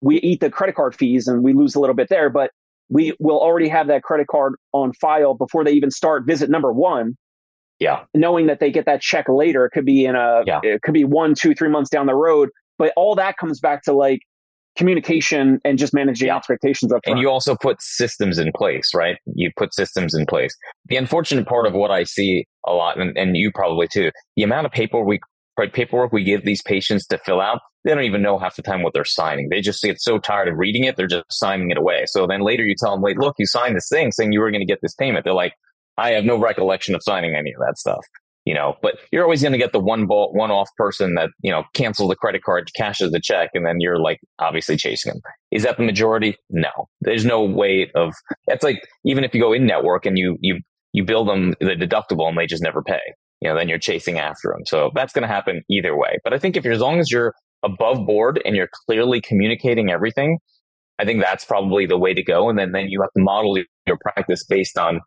[0.01, 2.51] we eat the credit card fees and we lose a little bit there, but
[2.89, 6.71] we will already have that credit card on file before they even start visit number
[6.71, 7.15] one.
[7.79, 8.05] Yeah.
[8.13, 10.59] Knowing that they get that check later, it could be in a, yeah.
[10.63, 12.49] it could be one, two, three months down the road.
[12.77, 14.19] But all that comes back to like
[14.77, 16.37] communication and just managing yeah.
[16.37, 17.17] expectations up front.
[17.17, 19.17] And you also put systems in place, right?
[19.25, 20.55] You put systems in place.
[20.85, 24.43] The unfortunate part of what I see a lot, and, and you probably too, the
[24.43, 25.19] amount of paperwork we,
[25.65, 28.83] paperwork we give these patients to fill out, they don't even know half the time
[28.83, 29.49] what they're signing.
[29.49, 32.03] They just get so tired of reading it, they're just signing it away.
[32.07, 34.51] So then later you tell them, wait, look, you signed this thing saying you were
[34.51, 35.23] going to get this payment.
[35.23, 35.53] They're like,
[35.97, 38.05] I have no recollection of signing any of that stuff
[38.47, 41.31] you know, but you're always going to get the one ball, one off person that,
[41.41, 45.11] you know, cancels the credit card, cashes the check, and then you're like obviously chasing
[45.11, 45.21] them.
[45.51, 46.37] Is that the majority?
[46.49, 48.13] No, there's no way of,
[48.47, 50.61] it's like, even if you go in network and you, you,
[50.93, 53.01] you bill them the deductible and they just never pay,
[53.41, 54.65] you know, then you're chasing after them.
[54.65, 56.17] So that's going to happen either way.
[56.23, 59.89] But I think if you're, as long as you're above board and you're clearly communicating
[59.89, 60.39] everything,
[60.99, 62.49] I think that's probably the way to go.
[62.49, 65.01] And then, then you have to model your practice based on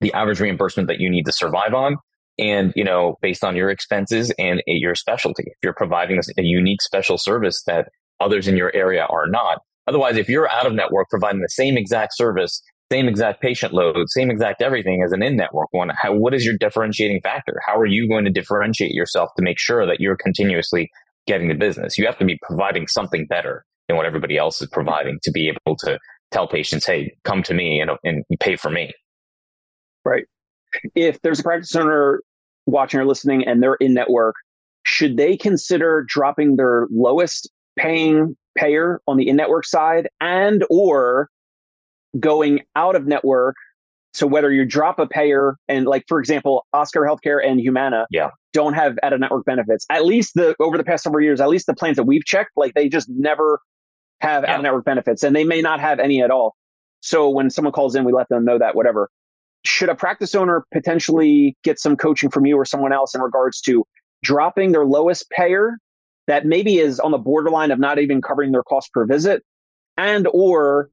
[0.00, 1.96] the average reimbursement that you need to survive on
[2.38, 6.42] and you know based on your expenses and eh, your specialty if you're providing a
[6.42, 7.88] unique special service that
[8.20, 11.76] others in your area are not otherwise if you're out of network providing the same
[11.76, 12.62] exact service
[12.94, 15.90] same exact patient load same exact everything as an in-network one.
[16.00, 17.60] How, what is your differentiating factor?
[17.66, 20.88] How are you going to differentiate yourself to make sure that you're continuously
[21.26, 21.98] getting the business?
[21.98, 25.48] You have to be providing something better than what everybody else is providing to be
[25.48, 25.98] able to
[26.30, 28.92] tell patients hey come to me and, and pay for me.
[30.04, 30.24] Right.
[30.94, 32.20] If there's a practice owner
[32.66, 34.36] watching or listening and they're in network,
[34.84, 41.28] should they consider dropping their lowest paying payer on the in network side and or
[42.18, 43.56] going out of network?
[44.12, 48.30] So whether you drop a payer and like, for example, Oscar Healthcare and Humana yeah.
[48.52, 49.84] don't have out of network benefits.
[49.90, 52.52] At least the, over the past several years, at least the plans that we've checked,
[52.56, 53.60] like they just never
[54.20, 54.52] have yeah.
[54.52, 56.54] out of network benefits and they may not have any at all.
[57.00, 59.10] So when someone calls in, we let them know that, whatever
[59.64, 63.60] should a practice owner potentially get some coaching from you or someone else in regards
[63.62, 63.84] to
[64.22, 65.78] dropping their lowest payer
[66.26, 69.42] that maybe is on the borderline of not even covering their cost per visit
[69.96, 70.90] and or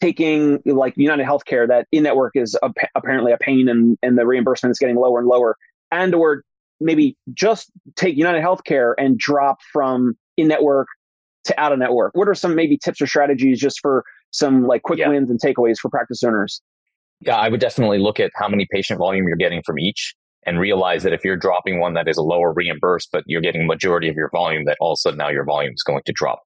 [0.00, 4.26] taking like United Healthcare that in network is a, apparently a pain and, and the
[4.26, 5.56] reimbursement is getting lower and lower
[5.90, 6.42] and or
[6.80, 10.88] maybe just take United Healthcare and drop from in network
[11.44, 12.14] to out of network.
[12.14, 15.08] What are some maybe tips or strategies just for some like quick yeah.
[15.08, 16.60] wins and takeaways for practice owners?
[17.20, 20.60] Yeah, I would definitely look at how many patient volume you're getting from each and
[20.60, 24.08] realize that if you're dropping one that is a lower reimbursed, but you're getting majority
[24.08, 26.40] of your volume, that all of a sudden now your volume is going to drop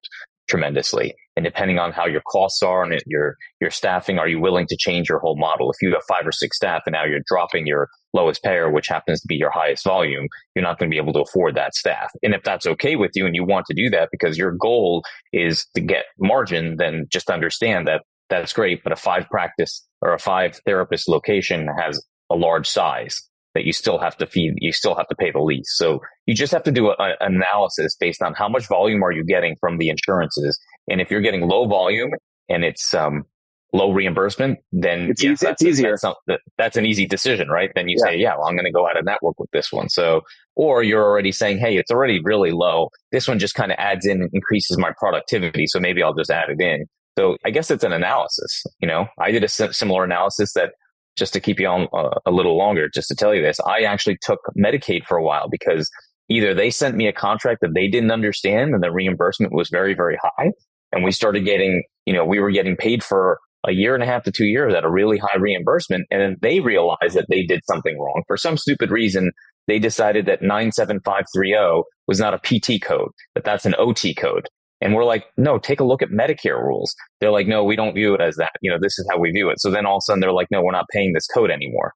[0.51, 1.15] tremendously.
[1.37, 4.75] And depending on how your costs are and your your staffing, are you willing to
[4.77, 5.71] change your whole model?
[5.71, 8.89] If you have five or six staff and now you're dropping your lowest payer, which
[8.89, 11.73] happens to be your highest volume, you're not going to be able to afford that
[11.73, 12.11] staff.
[12.21, 15.03] And if that's okay with you and you want to do that because your goal
[15.31, 18.83] is to get margin, then just understand that that's great.
[18.83, 23.21] But a five practice or a five therapist location has a large size
[23.53, 25.75] that you still have to feed, you still have to pay the lease.
[25.75, 25.99] So
[26.31, 29.57] you just have to do an analysis based on how much volume are you getting
[29.59, 30.57] from the insurances.
[30.89, 32.11] And if you're getting low volume
[32.47, 33.25] and it's, um,
[33.73, 35.97] low reimbursement, then it's, easy, it's easier.
[36.01, 37.69] That's, that's, an easy decision, right?
[37.75, 38.11] Then you yeah.
[38.11, 39.89] say, yeah, well, I'm going to go out of network with this one.
[39.89, 40.21] So,
[40.55, 42.91] or you're already saying, hey, it's already really low.
[43.11, 45.67] This one just kind of adds in and increases my productivity.
[45.67, 46.85] So maybe I'll just add it in.
[47.17, 48.63] So I guess it's an analysis.
[48.79, 50.71] You know, I did a similar analysis that
[51.17, 53.81] just to keep you on uh, a little longer, just to tell you this, I
[53.81, 55.89] actually took Medicaid for a while because
[56.31, 59.93] either they sent me a contract that they didn't understand and the reimbursement was very,
[59.93, 60.51] very high.
[60.93, 64.07] And we started getting, you know, we were getting paid for a year and a
[64.07, 66.07] half to two years at a really high reimbursement.
[66.09, 69.31] And then they realized that they did something wrong for some stupid reason.
[69.67, 74.47] They decided that 97530 was not a PT code, that that's an OT code.
[74.83, 76.95] And we're like, no, take a look at Medicare rules.
[77.19, 78.53] They're like, no, we don't view it as that.
[78.61, 79.59] You know, this is how we view it.
[79.59, 81.93] So then all of a sudden they're like, no, we're not paying this code anymore.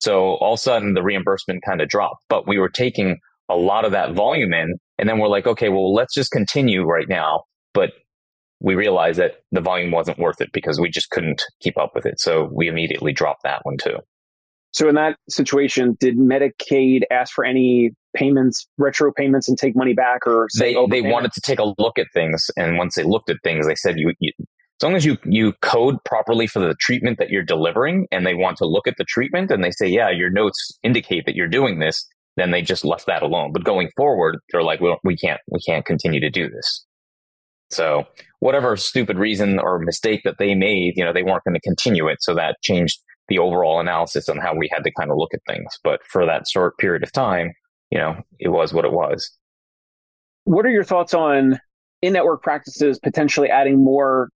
[0.00, 3.18] So all of a sudden the reimbursement kind of dropped, but we were taking
[3.48, 4.74] a lot of that volume in.
[4.98, 7.44] And then we're like, okay, well, let's just continue right now.
[7.72, 7.90] But
[8.60, 12.06] we realized that the volume wasn't worth it because we just couldn't keep up with
[12.06, 12.20] it.
[12.20, 13.98] So we immediately dropped that one too.
[14.74, 19.94] So in that situation, did Medicaid ask for any payments, retro payments, and take money
[19.94, 23.04] back, or they oh, they wanted to take a look at things, and once they
[23.04, 26.58] looked at things, they said you, you as long as you you code properly for
[26.58, 29.70] the treatment that you're delivering, and they want to look at the treatment, and they
[29.70, 32.04] say, yeah, your notes indicate that you're doing this,
[32.36, 33.52] then they just left that alone.
[33.52, 36.84] But going forward, they're like, well, we can't we can't continue to do this.
[37.70, 38.04] So
[38.40, 42.08] whatever stupid reason or mistake that they made, you know, they weren't going to continue
[42.08, 42.18] it.
[42.20, 45.40] So that changed the overall analysis on how we had to kind of look at
[45.48, 45.72] things.
[45.82, 47.52] But for that short period of time,
[47.90, 49.30] you know, it was what it was.
[50.44, 51.58] What are your thoughts on
[52.02, 54.28] in network practices potentially adding more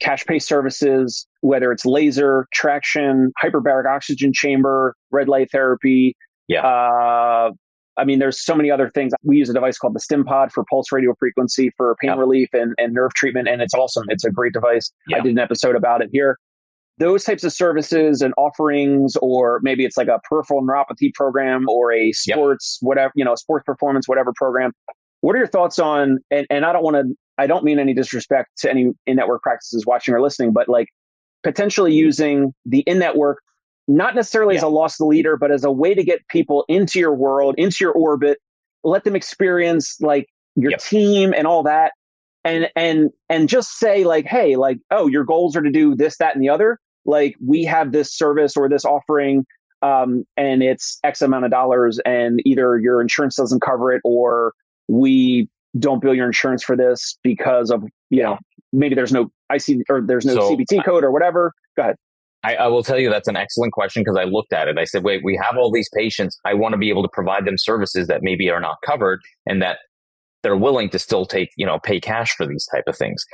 [0.00, 6.16] cash pay services, whether it's laser, traction, hyperbaric oxygen chamber, red light therapy?
[6.52, 6.66] Yeah.
[6.66, 7.52] Uh,
[7.96, 9.12] I mean, there's so many other things.
[9.22, 12.74] We use a device called the StimPod for pulse radio frequency for pain relief and,
[12.78, 14.04] and nerve treatment, and it's awesome.
[14.08, 14.90] It's a great device.
[15.14, 16.38] I did an episode about it here.
[16.98, 21.92] Those types of services and offerings, or maybe it's like a peripheral neuropathy program or
[21.92, 24.72] a sports, whatever, you know, sports performance, whatever program.
[25.20, 27.94] What are your thoughts on, and, and I don't want to, I don't mean any
[27.94, 30.88] disrespect to any in network practices watching or listening, but like
[31.42, 33.38] potentially using the in network
[33.88, 34.60] not necessarily yeah.
[34.60, 37.78] as a loss leader, but as a way to get people into your world, into
[37.80, 38.38] your orbit,
[38.84, 40.26] let them experience like
[40.56, 40.80] your yep.
[40.80, 41.92] team and all that.
[42.44, 46.16] And, and, and just say like, Hey, like, oh, your goals are to do this,
[46.18, 46.78] that, and the other.
[47.04, 49.44] Like we have this service or this offering.
[49.82, 54.52] Um, and it's X amount of dollars and either your insurance doesn't cover it or
[54.86, 58.38] we don't bill your insurance for this because of, you know,
[58.72, 61.52] maybe there's no IC or there's no so, CPT code or whatever.
[61.76, 61.96] Go ahead.
[62.44, 64.76] I, I, will tell you that's an excellent question because I looked at it.
[64.76, 66.38] I said, wait, we have all these patients.
[66.44, 69.62] I want to be able to provide them services that maybe are not covered and
[69.62, 69.78] that
[70.42, 73.24] they're willing to still take, you know, pay cash for these type of things.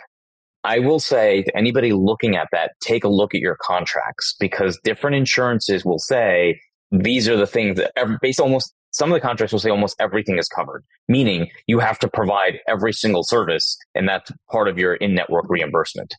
[0.65, 4.79] I will say to anybody looking at that, take a look at your contracts because
[4.85, 9.21] different insurances will say these are the things that every, based almost some of the
[9.21, 13.77] contracts will say almost everything is covered, meaning you have to provide every single service
[13.95, 16.15] and that's part of your in-network reimbursement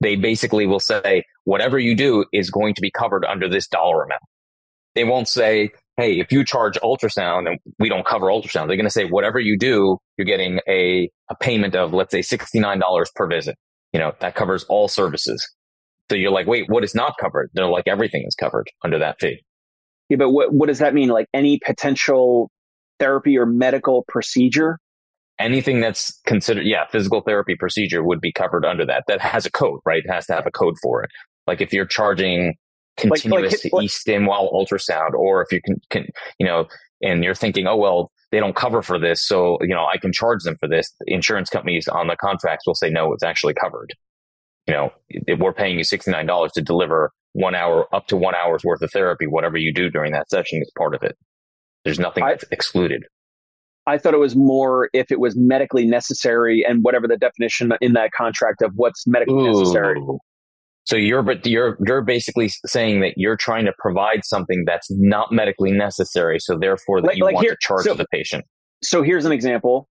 [0.00, 4.04] they basically will say, whatever you do is going to be covered under this dollar
[4.04, 4.22] amount.
[4.94, 8.84] They won't say, hey, if you charge ultrasound and we don't cover ultrasound, they're going
[8.84, 12.80] to say, whatever you do, you're getting a, a payment of, let's say, $69
[13.14, 13.56] per visit.
[13.92, 15.46] You know, that covers all services.
[16.10, 17.50] So you're like, wait, what is not covered?
[17.54, 19.42] They're like, everything is covered under that fee.
[20.08, 21.08] Yeah, but what, what does that mean?
[21.08, 22.50] Like any potential
[22.98, 24.78] therapy or medical procedure
[25.38, 29.04] anything that's considered, yeah, physical therapy procedure would be covered under that.
[29.08, 30.02] That has a code, right?
[30.04, 31.10] It has to have a code for it.
[31.46, 32.54] Like if you're charging
[32.96, 36.06] continuous like, like, e-stim while ultrasound, or if you can, can,
[36.38, 36.66] you know,
[37.02, 39.24] and you're thinking, oh, well, they don't cover for this.
[39.24, 40.90] So, you know, I can charge them for this.
[41.00, 43.92] The insurance companies on the contracts will say, no, it's actually covered.
[44.66, 48.64] You know, if we're paying you $69 to deliver one hour, up to one hour's
[48.64, 51.16] worth of therapy, whatever you do during that session is part of it.
[51.84, 53.04] There's nothing I, that's excluded.
[53.86, 57.92] I thought it was more if it was medically necessary and whatever the definition in
[57.92, 59.52] that contract of what's medically Ooh.
[59.52, 60.00] necessary.
[60.84, 65.32] So you're but you're you're basically saying that you're trying to provide something that's not
[65.32, 68.44] medically necessary, so therefore that like, you like want here, to charge so, the patient.
[68.82, 69.88] So here's an example.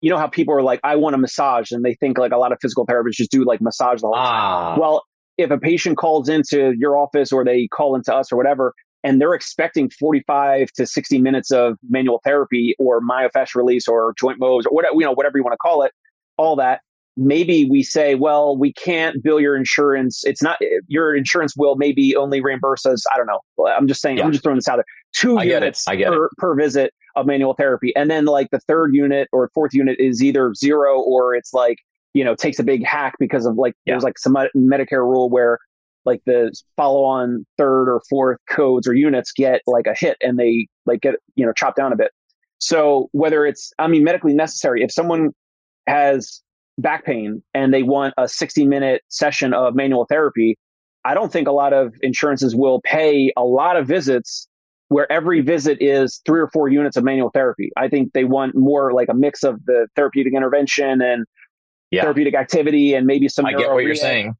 [0.00, 2.38] You know how people are like, I want a massage, and they think like a
[2.38, 4.70] lot of physical therapists just do like massage the whole ah.
[4.70, 4.80] time.
[4.80, 5.04] Well,
[5.38, 8.74] if a patient calls into your office or they call into us or whatever,
[9.04, 14.38] and they're expecting 45 to 60 minutes of manual therapy or myofascial release or joint
[14.38, 15.92] moves or whatever, you know, whatever you want to call it,
[16.36, 16.80] all that.
[17.14, 20.22] Maybe we say, well, we can't bill your insurance.
[20.24, 23.04] It's not eh, your insurance will maybe only reimburse us.
[23.12, 23.66] I don't know.
[23.66, 24.24] I'm just saying, yeah.
[24.24, 24.84] I'm just throwing this out there.
[25.14, 27.94] Two I units per, per visit of manual therapy.
[27.96, 31.78] And then like the third unit or fourth unit is either zero or it's like,
[32.14, 33.92] you know, takes a big hack because of like, yeah.
[33.92, 35.58] there's like some Medicare rule where
[36.04, 40.38] like the follow on third or fourth codes or units get like a hit and
[40.38, 42.10] they like get, you know, chopped down a bit.
[42.58, 45.30] So whether it's, I mean, medically necessary, if someone
[45.86, 46.42] has
[46.78, 50.56] back pain and they want a 60 minute session of manual therapy,
[51.04, 54.48] I don't think a lot of insurances will pay a lot of visits
[54.88, 57.70] where every visit is three or four units of manual therapy.
[57.76, 61.24] I think they want more like a mix of the therapeutic intervention and
[61.90, 62.02] yeah.
[62.02, 63.46] therapeutic activity and maybe some.
[63.46, 64.36] I get what you're saying.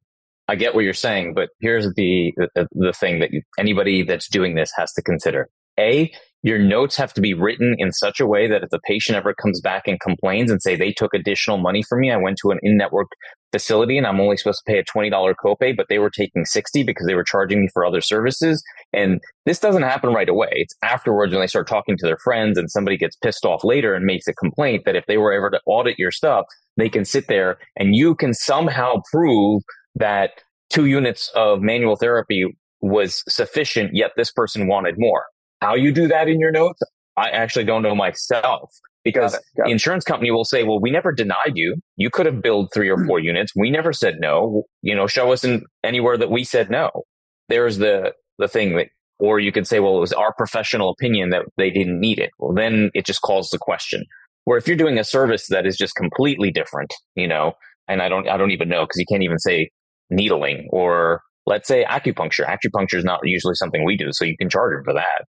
[0.47, 4.55] I get what you're saying, but here's the, the, the thing that anybody that's doing
[4.55, 5.49] this has to consider.
[5.79, 6.11] A,
[6.43, 9.33] your notes have to be written in such a way that if the patient ever
[9.33, 12.51] comes back and complains and say they took additional money from me, I went to
[12.51, 13.07] an in-network
[13.53, 16.83] facility and I'm only supposed to pay a $20 copay, but they were taking 60
[16.83, 18.61] because they were charging me for other services.
[18.91, 20.49] And this doesn't happen right away.
[20.51, 23.93] It's afterwards when they start talking to their friends and somebody gets pissed off later
[23.93, 27.05] and makes a complaint that if they were ever to audit your stuff, they can
[27.05, 29.61] sit there and you can somehow prove
[29.95, 30.31] that
[30.69, 32.45] two units of manual therapy
[32.81, 35.25] was sufficient, yet this person wanted more.
[35.61, 36.81] How you do that in your notes,
[37.15, 38.71] I actually don't know myself
[39.03, 41.75] because the insurance company will say, well, we never denied you.
[41.97, 43.53] You could have billed three or four units.
[43.55, 44.63] We never said no.
[44.81, 46.89] You know, show us in anywhere that we said no.
[47.49, 48.87] There's the, the thing that,
[49.19, 52.31] or you could say, well, it was our professional opinion that they didn't need it.
[52.39, 54.05] Well, then it just calls the question.
[54.45, 57.53] Where if you're doing a service that is just completely different, you know,
[57.87, 59.69] and I don't, I don't even know because you can't even say
[60.13, 62.45] needling or let's say acupuncture.
[62.45, 65.25] Acupuncture is not usually something we do, so you can charge them for that.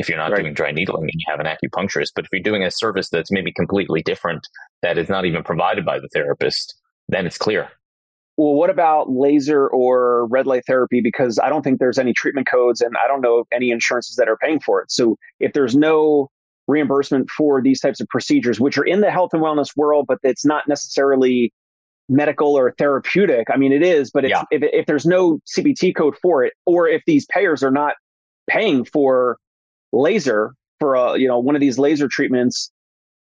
[0.00, 0.40] if you're not right.
[0.40, 2.12] doing dry needling and you have an acupuncturist.
[2.14, 4.46] But if you're doing a service that's maybe completely different,
[4.82, 6.74] that is not even provided by the therapist,
[7.08, 7.68] then it's clear.
[8.36, 11.02] Well, what about laser or red light therapy?
[11.02, 14.28] Because I don't think there's any treatment codes and I don't know any insurances that
[14.28, 14.90] are paying for it.
[14.90, 16.28] So if there's no
[16.66, 20.18] reimbursement for these types of procedures, which are in the health and wellness world, but
[20.22, 21.52] it's not necessarily
[22.10, 23.46] medical or therapeutic.
[23.50, 24.42] I mean, it is, but yeah.
[24.50, 27.94] if, if there's no CPT code for it, or if these payers are not
[28.48, 29.38] paying for
[29.92, 32.70] laser for a, you know, one of these laser treatments,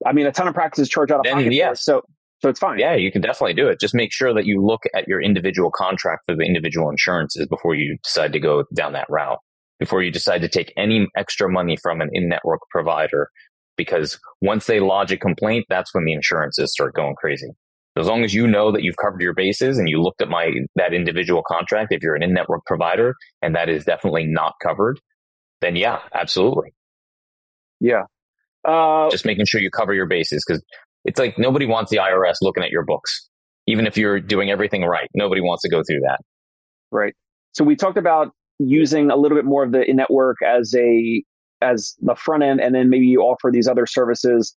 [0.06, 1.54] I mean, a ton of practices charge out of then, pocket.
[1.54, 1.84] Yes.
[1.84, 2.04] So,
[2.42, 2.78] so it's fine.
[2.78, 3.80] Yeah, you can definitely do it.
[3.80, 7.74] Just make sure that you look at your individual contract for the individual insurances before
[7.74, 9.40] you decide to go down that route.
[9.80, 13.30] Before you decide to take any extra money from an in-network provider,
[13.78, 17.50] because once they lodge a complaint, that's when the insurances start going crazy.
[17.98, 20.52] As long as you know that you've covered your bases and you looked at my
[20.76, 25.00] that individual contract, if you're an in-network provider and that is definitely not covered,
[25.62, 26.74] then yeah, absolutely.
[27.80, 28.04] Yeah.
[28.68, 30.64] Uh, Just making sure you cover your bases because
[31.06, 33.30] it's like nobody wants the IRS looking at your books,
[33.68, 35.08] even if you're doing everything right.
[35.14, 36.20] Nobody wants to go through that.
[36.92, 37.14] Right.
[37.54, 41.24] So we talked about using a little bit more of the in-network as a
[41.62, 44.56] as the front end, and then maybe you offer these other services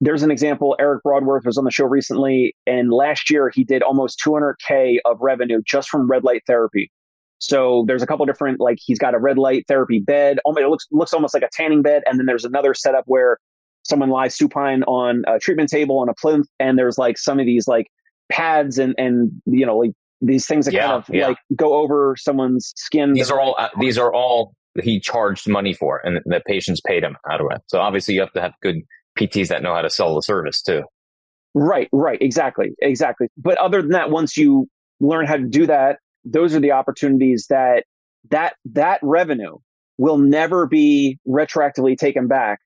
[0.00, 0.76] there's an example.
[0.78, 5.18] Eric Broadworth was on the show recently, and last year he did almost 200k of
[5.20, 6.90] revenue just from red light therapy.
[7.38, 10.38] So there's a couple different like he's got a red light therapy bed.
[10.44, 13.38] It looks looks almost like a tanning bed, and then there's another setup where
[13.82, 17.46] someone lies supine on a treatment table on a plinth, and there's like some of
[17.46, 17.86] these like
[18.30, 19.92] pads and and you know like
[20.22, 21.28] these things that yeah, kind of yeah.
[21.28, 23.14] like go over someone's skin.
[23.14, 27.02] These are all uh, these are all he charged money for, and the patients paid
[27.02, 27.62] him out of it.
[27.68, 28.82] So obviously you have to have good
[29.20, 30.82] PTs that know how to sell the service too.
[31.54, 33.28] Right, right, exactly, exactly.
[33.36, 34.68] But other than that, once you
[35.00, 37.84] learn how to do that, those are the opportunities that
[38.30, 39.56] that that revenue
[39.98, 42.60] will never be retroactively taken back,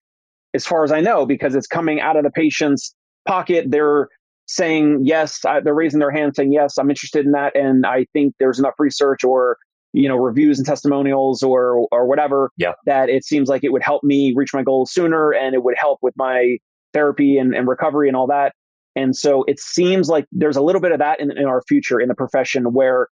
[0.53, 2.95] as far as I know, because it's coming out of the patient's
[3.27, 3.67] pocket.
[3.69, 4.09] They're
[4.47, 8.35] saying yes, they're raising their hand, saying yes, I'm interested in that, and I think
[8.39, 9.57] there's enough research or
[9.95, 12.73] you know reviews and testimonials or or whatever yeah.
[12.85, 15.77] that it seems like it would help me reach my goals sooner and it would
[15.79, 16.59] help with my
[16.93, 18.53] therapy and, and recovery and all that
[18.97, 22.01] and so it seems like there's a little bit of that in, in our future
[22.01, 23.09] in the profession where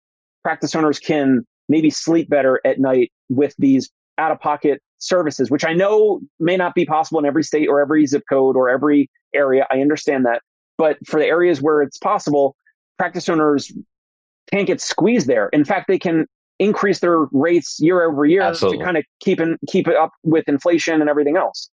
[0.44, 5.64] practice owners can maybe sleep better at night with these out of pocket services which
[5.64, 9.10] i know may not be possible in every state or every zip code or every
[9.34, 10.42] area i understand that
[10.76, 12.54] but for the areas where it's possible
[12.98, 13.72] practice owners
[14.50, 15.48] can't get squeezed there.
[15.48, 16.26] In fact, they can
[16.58, 18.78] increase their rates year over year Absolutely.
[18.78, 21.70] to kind of keep in, keep it up with inflation and everything else.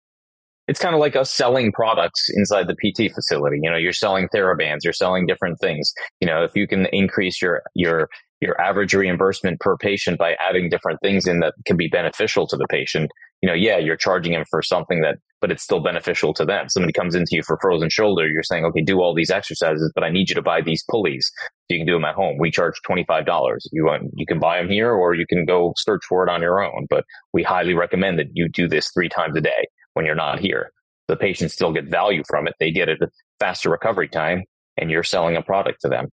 [0.67, 3.59] It's kind of like us selling products inside the PT facility.
[3.61, 5.91] You know, you're selling TheraBands, you're selling different things.
[6.21, 8.07] You know, if you can increase your your
[8.43, 12.57] your average reimbursement per patient by adding different things in that can be beneficial to
[12.57, 13.09] the patient,
[13.41, 16.67] you know, yeah, you're charging them for something that, but it's still beneficial to them.
[16.69, 20.03] Somebody comes into you for frozen shoulder, you're saying, okay, do all these exercises, but
[20.03, 21.31] I need you to buy these pulleys.
[21.41, 22.37] So you can do them at home.
[22.37, 23.57] We charge $25.
[23.71, 26.41] You want, you can buy them here or you can go search for it on
[26.41, 30.05] your own, but we highly recommend that you do this three times a day when
[30.05, 30.71] you're not here.
[31.07, 32.55] The patients still get value from it.
[32.59, 32.95] They get a
[33.39, 34.43] faster recovery time
[34.77, 36.09] and you're selling a product to them.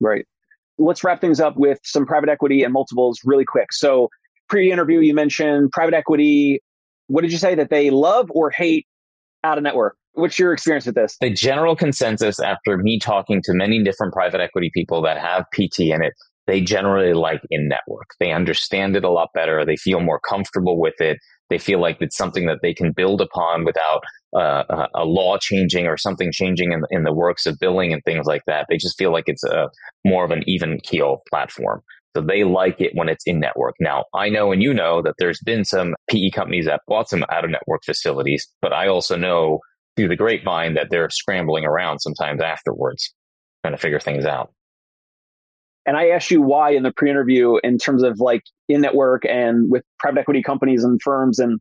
[0.00, 0.26] Right
[0.78, 3.72] let's wrap things up with some private equity and multiples really quick.
[3.72, 4.08] So,
[4.48, 6.60] pre interview, you mentioned private equity.
[7.08, 8.86] What did you say that they love or hate
[9.44, 9.96] out of network?
[10.14, 11.16] What's your experience with this?
[11.20, 15.80] The general consensus after me talking to many different private equity people that have PT
[15.80, 16.12] in it,
[16.46, 18.08] they generally like in network.
[18.20, 19.64] They understand it a lot better.
[19.64, 21.18] They feel more comfortable with it.
[21.52, 24.02] They feel like it's something that they can build upon without
[24.34, 28.24] uh, a law changing or something changing in, in the works of billing and things
[28.24, 28.64] like that.
[28.70, 29.68] They just feel like it's a
[30.02, 31.82] more of an even keel platform.
[32.16, 33.74] So they like it when it's in network.
[33.80, 37.22] Now, I know and you know that there's been some PE companies that bought some
[37.28, 39.58] out of network facilities, but I also know
[39.94, 43.12] through the grapevine that they're scrambling around sometimes afterwards
[43.62, 44.54] trying to figure things out.
[45.86, 49.70] And I asked you why in the pre-interview in terms of like in network and
[49.70, 51.38] with private equity companies and firms.
[51.38, 51.60] And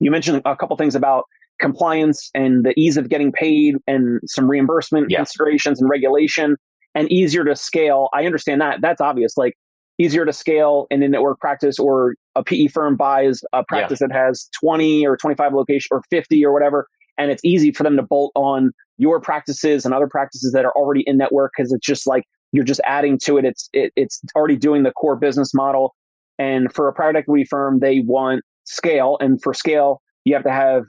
[0.00, 1.24] you mentioned a couple things about
[1.60, 5.18] compliance and the ease of getting paid and some reimbursement yeah.
[5.18, 6.56] considerations and regulation
[6.94, 8.08] and easier to scale.
[8.12, 8.80] I understand that.
[8.80, 9.36] That's obvious.
[9.36, 9.54] Like
[9.98, 14.08] easier to scale in a network practice or a PE firm buys a practice yeah.
[14.08, 16.86] that has 20 or 25 location or 50 or whatever.
[17.18, 20.72] And it's easy for them to bolt on your practices and other practices that are
[20.72, 23.44] already in network because it's just like you're just adding to it.
[23.44, 25.94] It's it, it's already doing the core business model.
[26.38, 30.52] And for a private equity firm, they want scale, and for scale, you have to
[30.52, 30.84] have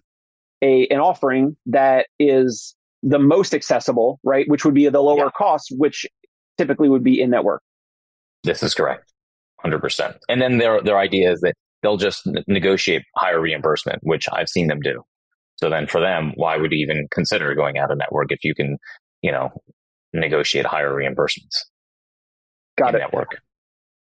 [0.62, 4.48] a an offering that is the most accessible, right?
[4.48, 5.30] Which would be the lower yeah.
[5.38, 6.06] cost, which
[6.58, 7.62] typically would be in network.
[8.44, 9.12] This is correct,
[9.60, 10.18] hundred percent.
[10.30, 14.68] And then their their idea is that they'll just negotiate higher reimbursement, which I've seen
[14.68, 15.02] them do.
[15.58, 18.56] So then for them, why would you even consider going out of network if you
[18.56, 18.78] can,
[19.22, 19.50] you know,
[20.14, 21.66] negotiate higher reimbursements?
[22.78, 23.00] Got it.
[23.00, 23.38] Network.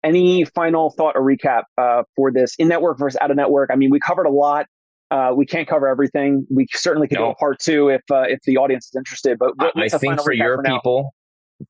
[0.03, 3.71] Any final thought or recap uh, for this in network versus out of network?
[3.73, 4.67] I mean, we covered a lot.
[5.11, 6.47] Uh, we can't cover everything.
[6.49, 7.27] We certainly could no.
[7.27, 9.39] do a part two if uh, if the audience is interested.
[9.39, 11.15] But what, I think for your for people,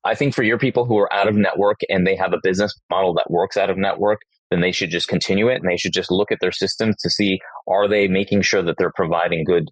[0.05, 2.73] I think for your people who are out of network and they have a business
[2.89, 4.21] model that works out of network,
[4.51, 7.09] then they should just continue it and they should just look at their systems to
[7.09, 9.69] see are they making sure that they're providing good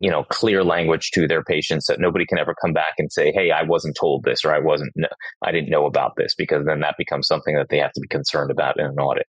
[0.00, 3.32] you know, clear language to their patients that nobody can ever come back and say,
[3.32, 4.92] Hey, I wasn't told this or I wasn't,
[5.44, 8.08] I didn't know about this because then that becomes something that they have to be
[8.08, 9.26] concerned about in an audit.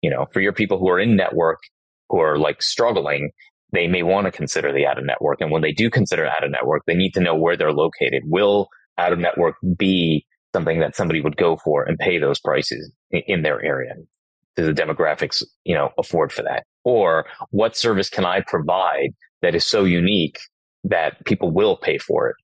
[0.00, 1.60] You know, for your people who are in network,
[2.08, 3.30] who are like struggling,
[3.72, 5.40] they may want to consider the out of network.
[5.40, 8.22] And when they do consider out of network, they need to know where they're located.
[8.24, 12.90] Will out of network be something that somebody would go for and pay those prices
[13.10, 13.92] in, in their area?
[14.56, 16.64] Do the demographics, you know, afford for that?
[16.84, 19.10] Or what service can I provide
[19.44, 20.40] that is so unique
[20.84, 22.36] that people will pay for it.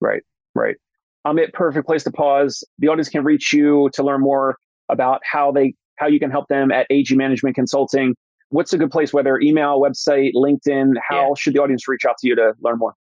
[0.00, 0.22] Right,
[0.54, 0.76] right.
[1.24, 2.64] I'm at perfect place to pause.
[2.78, 4.56] The audience can reach you to learn more
[4.88, 8.14] about how they how you can help them at AG Management Consulting.
[8.48, 9.12] What's a good place?
[9.12, 10.94] Whether email, website, LinkedIn.
[11.06, 11.34] How yeah.
[11.36, 12.94] should the audience reach out to you to learn more?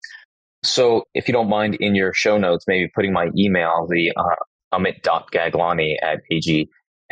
[0.65, 4.35] So, if you don't mind, in your show notes, maybe putting my email, the uh,
[4.75, 6.19] amit.gaglani at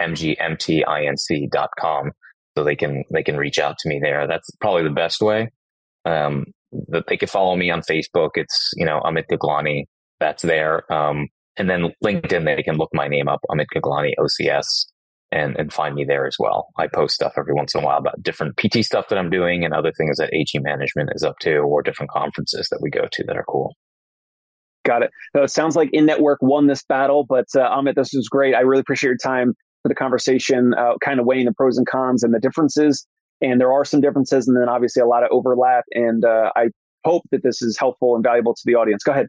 [0.01, 2.11] agmgmtinc.com,
[2.57, 4.26] so they can they can reach out to me there.
[4.26, 5.53] That's probably the best way.
[6.07, 6.46] Um,
[6.88, 8.30] that they could follow me on Facebook.
[8.34, 9.84] It's, you know, Amit Gaglani.
[10.20, 10.90] That's there.
[10.92, 14.86] Um, and then LinkedIn, they can look my name up, Amit Gaglani OCS,
[15.32, 16.68] and, and find me there as well.
[16.78, 19.64] I post stuff every once in a while about different PT stuff that I'm doing
[19.64, 23.07] and other things that AG management is up to or different conferences that we go
[23.11, 23.74] to that are cool.
[24.84, 25.11] Got it.
[25.34, 28.54] So it sounds like In Network won this battle, but uh, Amit, this was great.
[28.54, 31.86] I really appreciate your time for the conversation, uh, kind of weighing the pros and
[31.86, 33.07] cons and the differences
[33.41, 36.68] and there are some differences and then obviously a lot of overlap and uh, i
[37.05, 39.26] hope that this is helpful and valuable to the audience go ahead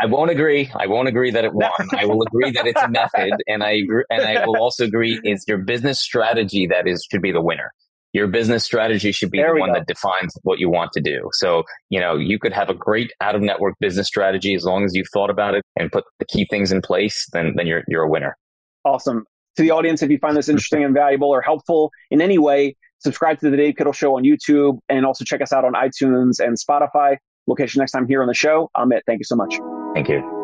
[0.00, 0.70] I won't agree.
[0.76, 1.70] I won't agree that it won.
[1.92, 5.20] I will agree that it's a method, and I agree, and I will also agree
[5.24, 7.72] it's your business strategy that is should be the winner.
[8.12, 9.74] Your business strategy should be there the one go.
[9.74, 11.28] that defines what you want to do.
[11.32, 14.84] So you know you could have a great out of network business strategy as long
[14.84, 17.26] as you've thought about it and put the key things in place.
[17.32, 18.36] Then then you're you're a winner.
[18.84, 19.24] Awesome.
[19.56, 22.76] To the audience, if you find this interesting and valuable or helpful in any way,
[23.00, 26.40] Subscribe to the Dave Kittle Show on YouTube and also check us out on iTunes
[26.40, 27.16] and Spotify.
[27.46, 28.70] We'll catch you next time here on the show.
[28.76, 29.58] Amit, thank you so much.
[29.94, 30.34] Thank you.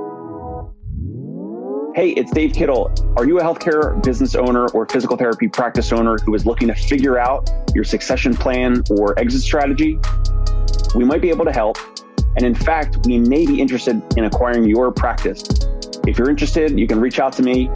[1.96, 2.92] Hey, it's Dave Kittle.
[3.16, 6.74] Are you a healthcare business owner or physical therapy practice owner who is looking to
[6.74, 9.98] figure out your succession plan or exit strategy?
[10.94, 11.76] We might be able to help.
[12.36, 15.44] And in fact, we may be interested in acquiring your practice.
[16.06, 17.70] If you're interested, you can reach out to me.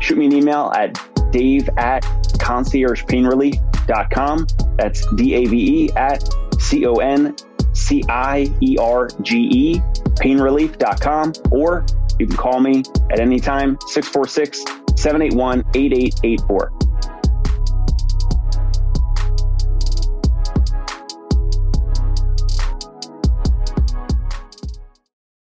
[0.00, 0.94] Shoot me an email at
[1.34, 2.02] dave at
[2.38, 4.46] conciergepainrelief.com.
[4.76, 6.26] That's D A V E at
[6.60, 7.34] C O N
[7.72, 9.80] C I E R G E,
[10.22, 11.32] painrelief.com.
[11.50, 11.84] Or
[12.18, 14.60] you can call me at any time, 646
[14.96, 16.72] 781 8884.